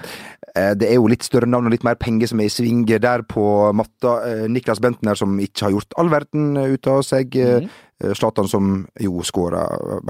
[0.55, 3.25] Det er jo litt større navn og litt mer penger som er i sving der
[3.27, 3.43] på
[3.75, 4.17] matta.
[4.47, 7.35] Niklas Bentner som ikke har gjort all verden ut av seg.
[8.15, 8.51] Zlatan mm.
[8.53, 8.69] som
[9.03, 9.65] jo skåra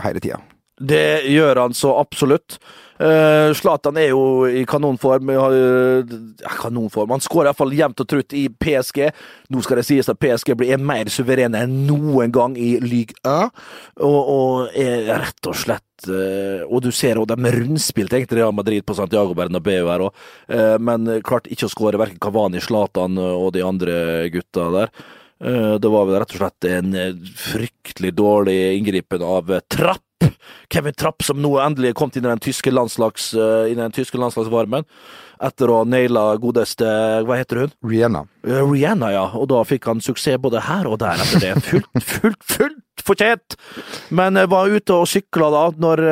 [0.06, 0.38] hele tida.
[0.76, 2.60] Det gjør han så absolutt.
[2.96, 5.32] Zlatan uh, er jo i kanonform.
[5.32, 6.16] Uh,
[6.62, 7.12] kanonform.
[7.16, 9.10] Han skårer iallfall jevnt og trutt i PSG.
[9.52, 13.52] Nå skal det sies at PSG blir mer suverene enn noen gang i Ligue 1,
[14.04, 18.56] og, og er rett og slett uh, Og du ser òg de rundspilte egentlig Real
[18.56, 20.26] Madrid på Santiago Bernabeu her òg,
[20.84, 23.96] men klart ikke å skåre verken Kavani, Zlatan og de andre
[24.34, 24.92] gutta der.
[25.36, 26.94] Det var vel rett og slett en
[27.38, 30.05] fryktelig dårlig inngripen av Trapp
[30.74, 33.94] Kevin Trapp, som nå endelig er kommet inn i den tyske, landslags, uh, i den
[33.96, 34.88] tyske landslagsvarmen.
[35.46, 36.88] Etter å ha naila godeste
[37.28, 37.74] Hva heter hun?
[37.86, 38.24] Rihanna.
[38.48, 39.26] Uh, Rihanna, ja.
[39.38, 41.54] Og da fikk han suksess både her og der etter det.
[41.66, 43.58] Fullt, fullt, fullt fortjent!
[44.16, 46.06] Men uh, var ute og sykla da, når,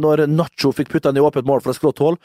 [0.00, 2.20] når Nacho fikk putta den i åpent mål fra skrått hold.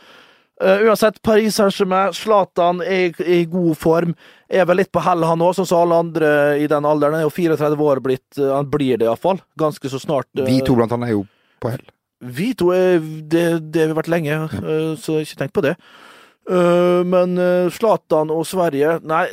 [0.64, 4.14] Uh, uansett, Paris Saint-Germain, Zlatan er i god form.
[4.48, 6.30] Er vel litt på hell, han òg, sånn som alle andre
[6.64, 7.18] i den alderen.
[7.20, 8.28] Er jo 34 år blitt.
[8.40, 9.42] Uh, han blir det iallfall.
[9.60, 10.30] Ganske så snart.
[10.32, 11.26] Uh, vi to blant annet er jo
[11.60, 11.84] på hell.
[12.24, 13.46] Vi to er det,
[13.76, 14.38] det har vi vært lenge,
[15.04, 15.74] så ikke tenk på det.
[17.12, 17.36] men
[17.76, 19.26] Zlatan og Sverige Nei,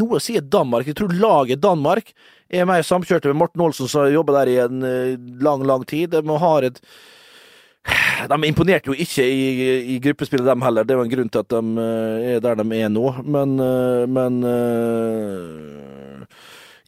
[0.00, 0.88] noe sier Danmark.
[0.90, 2.10] Jeg tror laget Danmark
[2.50, 4.82] er mer samkjørte med Morten Olsen, som jobber der i en
[5.40, 6.18] lang, lang tid.
[6.18, 6.82] De har et
[8.30, 9.46] de imponerte jo ikke i,
[9.94, 10.86] i gruppespillet, dem heller.
[10.86, 13.06] Det er jo en grunn til at de eh, er der de er nå.
[13.24, 16.38] Men, eh, men eh,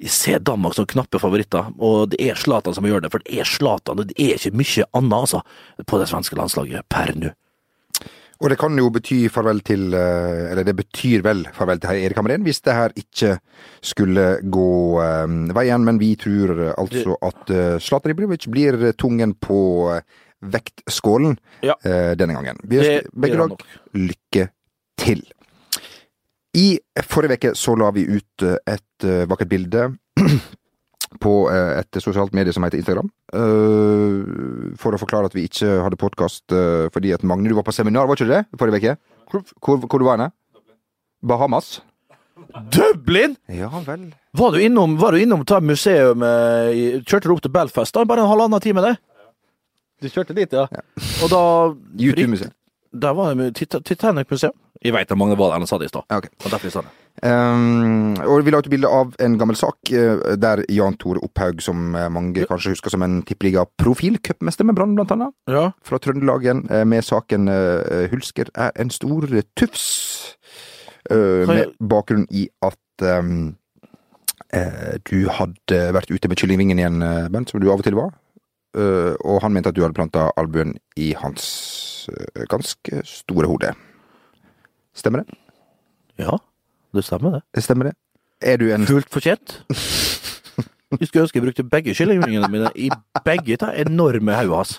[0.02, 3.12] jeg ser Danmark som knappe favoritter, og det er Zlatan som gjør det.
[3.14, 5.42] For det er Zlatan, og det er ikke mye annet altså,
[5.86, 7.34] på det svenske landslaget per nå.
[8.38, 12.44] Og det kan jo bety farvel til Eller det betyr vel farvel til Erik Hamren
[12.46, 13.32] hvis det her ikke
[13.82, 14.68] skulle gå
[15.58, 17.50] veien, men vi tror altså at
[17.82, 19.58] Zlatan Ibrahimovic blir tungen på
[20.42, 21.74] vektskålen Ja.
[21.84, 22.58] eh, denne gangen.
[22.64, 23.56] Vi ønsker begge lag
[23.94, 24.48] lykke
[24.98, 25.22] til.
[26.54, 29.82] I forrige uke så la vi ut eh, et eh, vakkert bilde
[31.22, 33.10] på eh, et sosialt medie som heter Instagram.
[33.34, 36.54] eh, For å forklare at vi ikke hadde podkast
[36.94, 38.44] fordi at Magne, du var på seminar, var ikke du det?
[38.58, 38.96] Forrige uke?
[39.30, 40.30] Hvor, hvor, hvor du var henne?
[41.22, 41.80] Bahamas?
[42.72, 43.34] Dublin!
[43.50, 44.08] Ja vel.
[44.38, 47.92] Var du innom, var du innom ta museum i- Kjørte du opp til Belfast?
[47.94, 48.04] da?
[48.08, 48.94] Bare en halvannen time, det.
[50.02, 50.66] Du kjørte dit, ja.
[51.24, 51.42] Og da
[52.04, 52.52] YouTube-museet.
[52.98, 54.54] Der var det Tit- Titanic-museum.
[54.84, 56.04] Jeg veit hvor mange var der, han sa det i stad.
[56.08, 56.28] Ja, ok.
[56.44, 56.94] Og derfor sa det.
[57.26, 61.58] Um, og vi la ut bilde av en gammel sak eh, der Jan Tore Opphaug,
[61.66, 65.64] som eh, mange kanskje husker som en tippeliga-profil, cupmester med Brann blant annet, Ja.
[65.82, 69.26] fra Trøndelag igjen, eh, med saken uh, Hulsker er en stor
[69.58, 70.36] tufs.
[71.10, 72.78] uh, med bakgrunn i at
[73.18, 73.56] um,
[74.54, 77.02] uh, du hadde vært ute med kyllingvingen igjen,
[77.34, 78.14] Bent, som du av og til var.
[78.76, 83.72] Eh, og han mente at du hadde planta albuen i hans eh, ganske store hode.
[84.96, 85.38] Stemmer det?
[86.18, 86.34] ja,
[86.94, 87.62] det stemmer, det.
[87.62, 87.94] Stemmer det?
[88.42, 89.60] Er du en Fullt fortjent.
[90.98, 92.88] Jeg skulle ønske jeg brukte begge kyllingvingene mine i
[93.26, 94.70] begge de enorme hodet hans.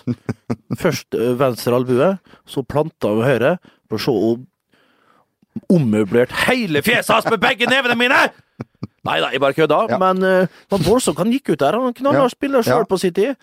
[0.82, 2.08] Først venstre albue,
[2.50, 3.52] så planta med høyre,
[3.88, 4.32] for så å
[5.70, 8.18] ommøblert hele fjeset hans med begge nevene mine!
[9.06, 9.78] Nei da, jeg bare kødda.
[9.94, 9.98] Ja.
[10.02, 11.78] Men uh, voldsomt han gikk ut der.
[11.80, 12.34] Han knallhard Ja.
[12.34, 12.88] spiller sjøl Ja.
[12.90, 13.36] på sin tid.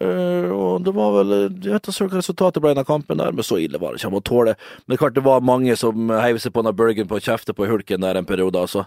[0.00, 1.30] Eh, og det var vel
[1.64, 4.00] Jeg vet ikke hva resultatet ble i den kampen der, men så ille var det
[4.00, 4.10] ikke.
[4.10, 7.08] Han må tåle Men det klart det var mange som heiv seg på den Bergen
[7.08, 8.86] på å kjefte på hulken der en periode, altså.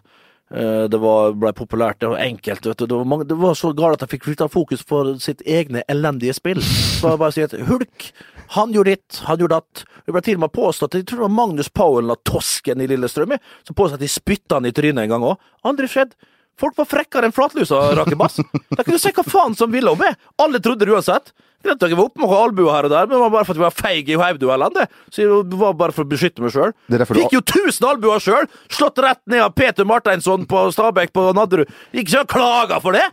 [0.50, 2.66] Uh, Det var, ble populært, var enkelt.
[2.66, 2.86] Vet du.
[2.86, 5.84] Det, var mange, det var så galt at jeg fikk flytta fokus på sitt egne
[5.90, 6.62] elendige spill.
[6.62, 8.10] Så jeg bare si at Hulk,
[8.56, 9.86] han gjorde ditt, han gjorde datt.
[10.06, 12.88] Det ble til og med påstått Jeg tror det var Magnus Powell av Tosken i
[12.90, 15.38] Lillestrøm som påstod at de spytta han i trynet en gang òg.
[15.70, 16.16] Aldri skjedd.
[16.60, 18.42] Folk var frekkere enn flatlusa, Rakebass.
[18.44, 20.18] De kunne si hva faen som ville om meg.
[20.42, 21.32] Alle trodde det uansett.
[21.64, 23.52] Greit at jeg var oppe med albuer her og der, men det var bare for
[23.52, 24.76] at jeg var feig i hovedduellene.
[24.78, 24.86] det.
[25.12, 26.72] Så det var bare for å beskytte meg sjøl.
[26.88, 28.48] Det Fikk jo 1000 albuer sjøl!
[28.72, 31.72] Slått rett ned av Peter Marteinsson på Stabæk på Nadderud.
[31.92, 33.04] Ikke så klaga for det!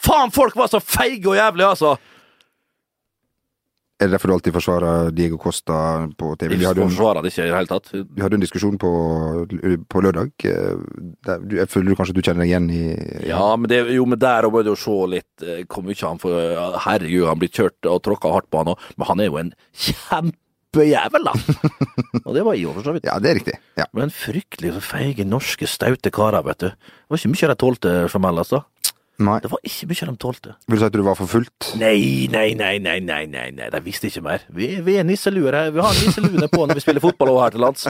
[0.00, 1.96] Faen, folk var så feige og jævlige, altså.
[4.00, 5.76] Er det derfor du alltid forsvarer Diego Costa
[6.16, 6.54] på TV?
[6.56, 7.90] Vi hadde, en, forsvarer det ikke i det hele tatt.
[7.92, 8.90] vi hadde en diskusjon på,
[9.92, 10.30] på lørdag.
[10.48, 10.78] eh,
[11.28, 14.18] Der, jeg føler du kanskje du kjenner deg igjen i Ja, men det, jo, men
[14.22, 17.90] der må du jo se litt eh, Hvor mye han får Herregud, han blir kjørt
[17.92, 19.52] og tråkka hardt på han òg, men han er jo en
[19.84, 21.34] kjempejævel, da!
[22.26, 23.04] og det var jo, for så vidt.
[23.08, 23.56] Ja, det er riktig.
[23.80, 23.86] Ja.
[23.96, 26.68] Men fryktelig feige norske, staute karer, vet du.
[26.72, 28.64] Det var ikke mye de tålte, Jamel, altså.
[29.20, 29.36] Nei.
[29.44, 30.54] Det var ikke mye de tålte.
[30.66, 31.70] Vil du si at du var for fullt?
[31.80, 34.46] Nei, nei, nei, nei, nei, nei, nei, de visste ikke mer.
[34.56, 35.72] Vi, vi er nisseluer her.
[35.76, 37.86] Vi har nisseluene på når vi spiller fotball over her til lands.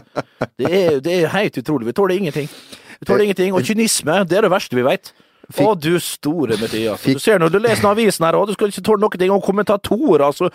[0.58, 1.86] Det er, det er helt utrolig.
[1.90, 2.50] Vi tåler ingenting.
[2.98, 3.54] Vi tåler ingenting.
[3.54, 5.12] Og kynisme, det er det verste vi vet.
[5.50, 7.02] Å, du store Mathias.
[7.06, 9.32] Du ser når du leser avisen her, òg, du skal ikke tåle noe ting.
[9.34, 10.50] om kommentatorer altså,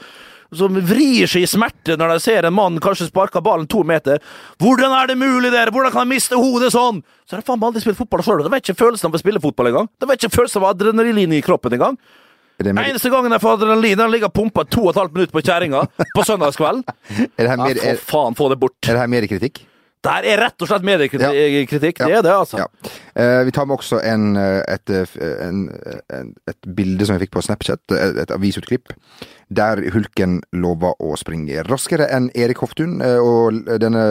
[0.53, 4.21] som vrir seg i smerte når de ser en mann kanskje sparke ballen to meter.
[4.61, 5.73] Hvordan er det mulig, dere?
[5.73, 7.01] Hvordan kan jeg miste hodet sånn?
[7.25, 8.43] Så har de faen meg aldri spilt fotball sjøl.
[8.45, 9.89] De vet ikke følelsen av å spille fotball engang.
[9.99, 11.97] De vet ikke følelsen av adrenalin i kroppen engang.
[12.55, 14.99] Er mer, Eneste gangen jeg får adrenalin, er ligger ligge og pumpe to og et
[15.01, 15.81] halvt minutt på kjerringa
[16.15, 16.85] på søndagskvelden.
[17.35, 18.77] Ja, mer, for faen, få det bort.
[18.85, 19.74] er det her
[20.05, 22.01] Der er rett og slett mediekritikk.
[22.03, 22.07] Ja.
[22.07, 22.61] Det er det, altså.
[22.61, 22.91] Ja.
[23.15, 25.15] Eh, vi tar med også en, eh, et, eh,
[25.47, 25.63] en,
[26.13, 28.93] en, et bilde som jeg fikk på Snapchat, et, et avisutklipp,
[29.55, 32.97] der hulken lover å springe raskere enn Erik Hoftun.
[33.01, 34.05] Og denne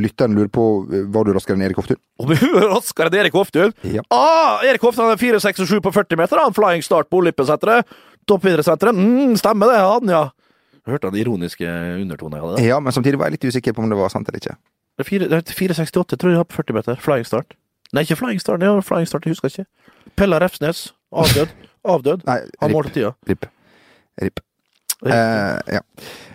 [0.00, 0.64] lytteren lurer på
[1.12, 2.00] var du raskere enn Erik Hoftun?
[2.18, 3.74] Om hun er raskere enn Erik Hoftun?
[3.84, 4.04] Ja.
[4.14, 6.40] Ah, Erik Hoftun er 4,67 på 40 meter.
[6.42, 7.88] Han flying start på Olympiasenteret.
[8.28, 8.96] Toppidrettssenteret.
[8.96, 10.24] Mm, stemmer det, han, ja.
[10.88, 12.64] Hørte han den ironiske undertonen jeg hadde?
[12.64, 14.56] Ja, men samtidig var jeg litt usikker på om det var sant eller ikke.
[14.98, 16.96] Det er fire- det er 4,68 tror jeg har på 40 meter.
[17.00, 17.54] Flying start.
[17.92, 18.60] Nei, ikke flying start.
[18.60, 19.66] det er flying start, jeg husker ikke.
[20.16, 20.92] Pella Refsnes.
[21.14, 21.54] Avdød.
[21.94, 22.26] Avdød.
[22.26, 23.12] Nei, Han målte tida.
[23.28, 23.46] RIP.
[24.22, 24.40] RIP.
[25.06, 25.78] Uh, ja.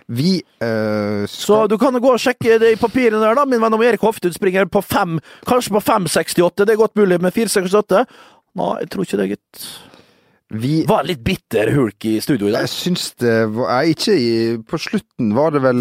[0.08, 3.44] Vi eh, Så du kan gå og sjekke det i papirene der, da.
[3.44, 6.64] Min venn om Erik Hoftun springer på fem, kanskje på 5,68.
[6.64, 8.04] Det er godt mulig, med 4,68?
[8.56, 9.66] Nei, jeg tror ikke det, gitt.
[10.52, 12.66] Vi Var litt bitter hulk i studio i dag.
[12.66, 14.32] Jeg syns det var jeg Ikke i
[14.68, 15.80] På slutten var det vel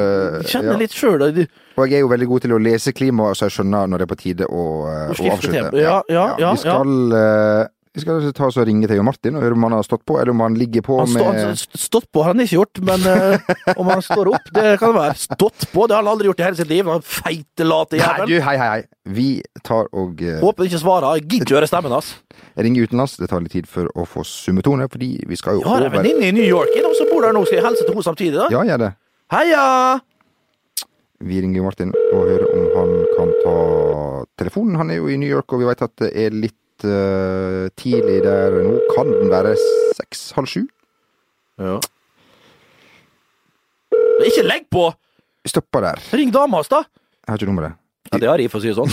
[0.00, 0.78] eh, Jeg kjenner ja.
[0.80, 3.90] litt sjøl Og jeg er jo veldig god til å lese klima, så jeg skjønner
[3.90, 5.82] når det er på tide å, eh, Å avslutte.
[5.82, 7.66] Ja, ja, ja, vi skal, eh,
[7.98, 10.04] vi skal ta oss og ringe til Jon Martin og høre om han har stått
[10.06, 12.56] på, eller om han ligger på Han, han med har stått på har han ikke
[12.56, 15.18] gjort, men uh, om han står opp, det kan det være.
[15.24, 16.90] Stått på, det har han aldri gjort i hele sitt liv.
[16.90, 18.34] Han feite, late jævel.
[18.46, 18.82] hei, hei, hei.
[19.18, 19.28] Vi
[19.64, 21.18] tar og uh, Håper ikke svarer.
[21.18, 22.12] Jeg gidder ikke høre stemmen hans.
[22.56, 23.16] ringer utenlands.
[23.18, 25.90] Det tar litt tid for å få summetone, fordi vi skal jo Jeg har en
[25.90, 27.44] over venninne i New York innom som bor der nå.
[27.48, 28.48] Skal jeg hilse til henne samtidig, da?
[28.54, 28.92] Ja, gjør det.
[29.34, 29.64] Heia!
[31.18, 33.58] Vi ringer Martin og hører om han kan ta
[34.38, 34.78] telefonen.
[34.78, 36.54] Han er jo i New York, og vi vet at det er litt
[36.86, 38.78] eh, tidlig der nå.
[38.94, 39.54] Kan den være
[39.98, 40.62] seks-halv sju?
[41.58, 41.78] Ja.
[44.26, 44.88] Ikke legg på!
[45.48, 46.02] Stoppa der.
[46.14, 46.84] Ring dama hans, da!
[47.24, 47.78] Jeg har ikke nummeret.
[48.12, 48.88] Ja, det har jeg, for å si det sånn.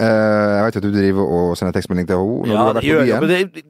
[0.00, 0.02] uh,
[0.56, 3.20] jeg vet at du driver og sender tekstmelding til henne Ja, det gjør jeg.
[3.22, 3.66] Men det,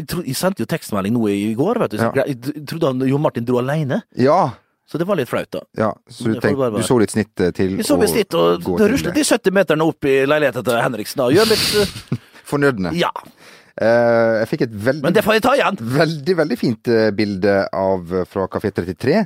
[0.00, 2.00] jeg, tro, jeg sendte jo tekstmelding nå i går, vet du.
[2.02, 2.10] Ja.
[2.22, 4.42] jeg, jeg trodde han, Jo Martin dro alene, Ja,
[4.90, 5.60] så det var litt flaut, da.
[5.78, 5.90] ja.
[6.10, 8.88] Så du, tenk, du så litt snitt eh, til Vi så litt, og det til
[8.90, 11.20] ruslet de 70 meterne opp i leiligheten til Henriksen.
[11.20, 11.28] da.
[11.36, 11.92] Gjør litt eh,
[12.50, 12.90] fornødne.
[12.98, 13.12] Ja.
[13.80, 15.78] Uh, jeg fikk et veldig, Men det får jeg ta igjen.
[15.94, 19.22] veldig, veldig fint bilde av fra Kafé 33.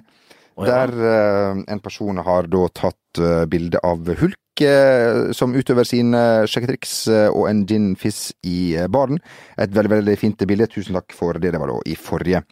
[0.55, 0.85] Oh, ja.
[0.85, 4.37] Der uh, en person har da tatt bilde av Hulk
[5.35, 9.19] som utøver sine sjekketriks, eh, og en gin-fizz i eh, baren.
[9.59, 10.69] Et veldig veldig fint bilde.
[10.71, 11.53] Tusen takk for det.
[11.55, 12.45] Det var da i forrige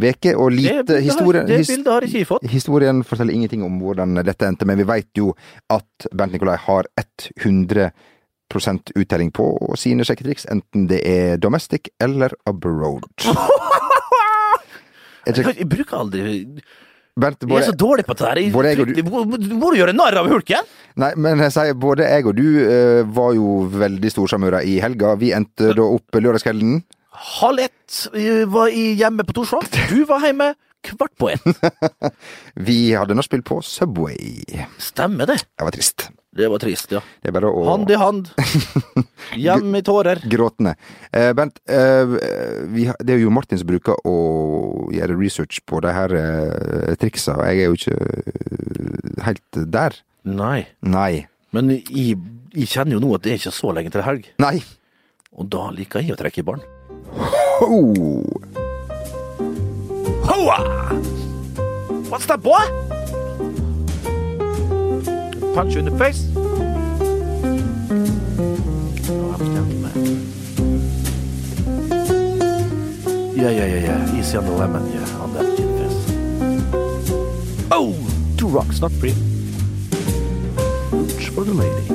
[0.00, 0.34] veke.
[0.36, 2.46] Og Det lite bildet historie har, det bildet har ikke fått.
[2.50, 5.34] Historien forteller ingenting om hvordan dette endte, men vi veit jo
[5.68, 13.06] at Bernt Nikolai har 100% uttelling på sine sjekketriks, enten det er domestic eller abroad.
[15.30, 16.22] Jeg, jeg bruker aldri
[17.18, 18.38] Bernt, Jeg er så både, dårlig på dette her.
[18.38, 20.68] Jeg, både jeg du- må, gjøre narr av hulken?
[20.96, 25.16] nei, men jeg sier, både jeg og du uh, var jo veldig storsjarmører i helga.
[25.18, 26.82] Vi endte da opp lørdagskvelden.
[27.40, 27.98] Halv ett
[28.48, 29.66] var jeg hjemme på Torshov.
[29.90, 30.54] Du var hjemme
[30.86, 31.42] kvart på ett.
[32.68, 34.64] Vi hadde nå spilt på Subway.
[34.80, 35.42] Stemmer det.
[35.58, 36.06] Det var trist.
[36.30, 37.00] Det var trist, ja.
[37.22, 38.28] Det å Hand i hand.
[39.44, 40.20] Hjem i tårer.
[40.30, 40.76] Gråtende.
[41.10, 42.06] Eh, Bent, eh,
[42.70, 44.14] vi, det er jo Martin som bruker å
[44.94, 47.34] gjøre research på de her eh, triksa.
[47.50, 49.98] Jeg er jo ikke eh, helt der.
[50.22, 50.68] Nei.
[50.86, 51.26] Nei.
[51.50, 52.14] Men jeg,
[52.54, 54.30] jeg kjenner jo nå at det er ikke så lenge til helg.
[54.38, 54.60] Nei.
[55.34, 56.62] Og da liker jeg å trekke i barn.
[57.58, 57.82] Ho!
[60.30, 60.62] Hoa!
[62.06, 62.62] What's that, boy?
[65.54, 66.28] Punch you in the face.
[73.34, 74.18] Yeah, yeah, yeah, yeah.
[74.18, 75.96] Easy on the lemon, yeah, on that gin fizz.
[77.72, 77.94] Oh,
[78.36, 79.14] two rocks, not three.
[80.92, 81.86] Reach for the lady.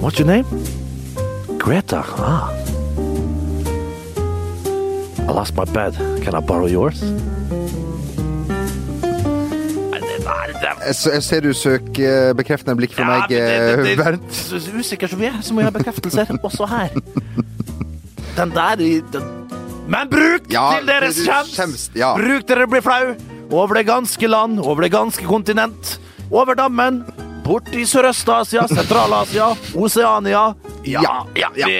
[0.00, 0.46] What's your name?
[1.58, 2.02] Greta.
[2.04, 2.52] Ah.
[5.18, 5.94] I lost my bed.
[6.22, 7.02] Can I borrow yours?
[10.70, 14.40] Jeg, jeg ser du søker bekreftende blikk fra meg, eh, Bernt.
[14.76, 16.94] Usikker som vi er, så må jeg ha bekreftelser også her.
[18.36, 18.80] Den der
[19.12, 19.30] den.
[19.90, 21.88] Men bruk til deres kjems!
[21.94, 23.14] Bruk dere blir flau!
[23.50, 25.96] Over det ganske land, over det ganske kontinent.
[26.30, 27.02] Over dammen.
[27.42, 30.52] Bort i Sørøst-Asia, Sentral-Asia, Oseania.
[30.86, 31.00] Ja,
[31.34, 31.70] ja, ja,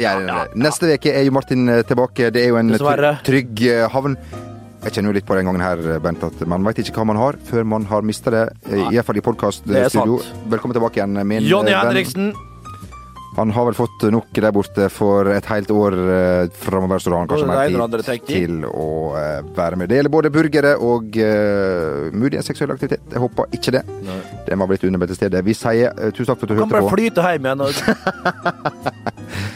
[0.00, 0.38] ja.
[0.56, 2.30] Neste uke er jo Martin eh, tilbake.
[2.32, 2.72] Det er jo en
[3.26, 4.16] trygg eh, havn.
[4.84, 7.16] Jeg kjenner jo litt på den gangen her, Bent, at man veit ikke hva man
[7.16, 8.42] har før man har mista det.
[8.68, 10.18] Iallfall I i Det podkaststudio.
[10.52, 11.72] Velkommen tilbake igjen, min eh, venn.
[11.72, 12.34] Henriksen.
[13.38, 17.16] Han har vel fått nok der borte for et helt år eh, framover, så da
[17.16, 18.86] har han kanskje det mer det tid til å
[19.18, 19.90] eh, være med.
[19.90, 23.08] Det gjelder både burgere og eh, muligens seksuell aktivitet.
[23.10, 23.82] Jeg håper ikke det.
[24.46, 25.42] Den var blitt undermeldt til stede.
[25.48, 27.60] Vi sier eh, tusen takk for at du Han Kan bare flyte hjem igjen.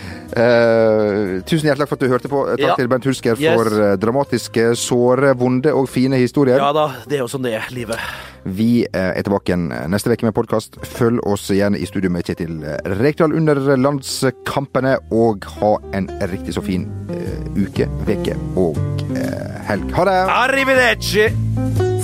[0.39, 2.43] Eh, tusen hjertelig takk for at du hørte på.
[2.55, 2.75] Takk Ja.
[2.79, 3.55] til Bent Hulsker Yes.
[3.55, 6.59] for eh, dramatiske, såre, vonde og fine historier.
[6.59, 7.99] Ja da, det er jo sånn det er, livet.
[8.45, 10.79] Vi eh, er tilbake igjen neste uke med podkast.
[10.83, 16.63] Følg oss igjen i studio med Kjetil Rekdal under landskampene, og ha en riktig så
[16.65, 18.79] fin uh, uke, veke og
[19.11, 19.91] uh, helg.
[19.93, 20.17] Ha det!
[20.39, 21.29] Arrivederci!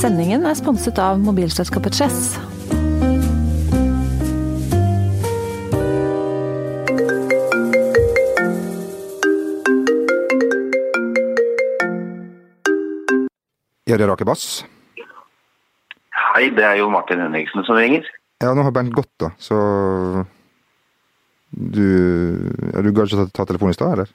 [0.01, 2.35] Sendingen er sponset av mobilselskapet Chess.
[13.85, 14.65] Ja, det er Rake Bass.
[16.35, 18.07] Hei, det er jo Martin Henriksen som ringer.
[18.41, 19.57] Ja, nå har Bernt gått, da, så
[21.55, 24.09] Du ja, Du gadd ikke ta, ta telefonen i stad, eller?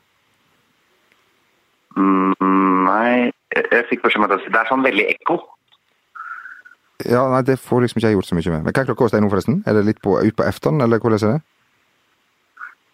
[1.95, 2.33] Mm,
[2.87, 5.37] nei, jeg, jeg fikk beskjed om at det er sånn veldig ekko.
[7.05, 8.65] Ja, nei, det får liksom ikke jeg gjort så mye med.
[8.65, 9.61] Men Hva er klokka hos deg nå, forresten?
[9.69, 11.41] Er det litt på, ut på eftan, eller hvordan er det?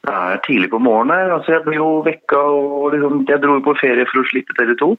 [0.06, 1.32] Det er tidlig på morgenen.
[1.40, 4.54] Altså, jeg blir jo vekka og liksom Jeg dro jo på ferie for å slippe
[4.60, 4.92] dere to.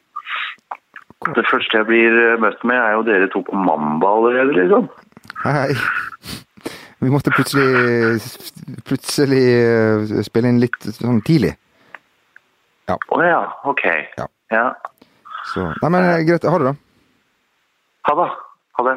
[1.35, 4.89] Det første jeg blir eh, møtt med, er jo dere to på Mamba allerede, liksom.
[5.43, 5.75] Hei.
[7.03, 8.21] Vi måtte plutselig
[8.87, 11.53] plutselig eh, spille inn litt sånn tidlig.
[12.87, 13.85] Å ja, ok.
[14.21, 14.29] Ja.
[14.55, 14.67] ja.
[15.51, 16.47] Så Nei, men eh, greit.
[16.47, 16.75] Ha det, da.
[18.09, 18.29] Ha det.
[18.79, 18.97] Ha det.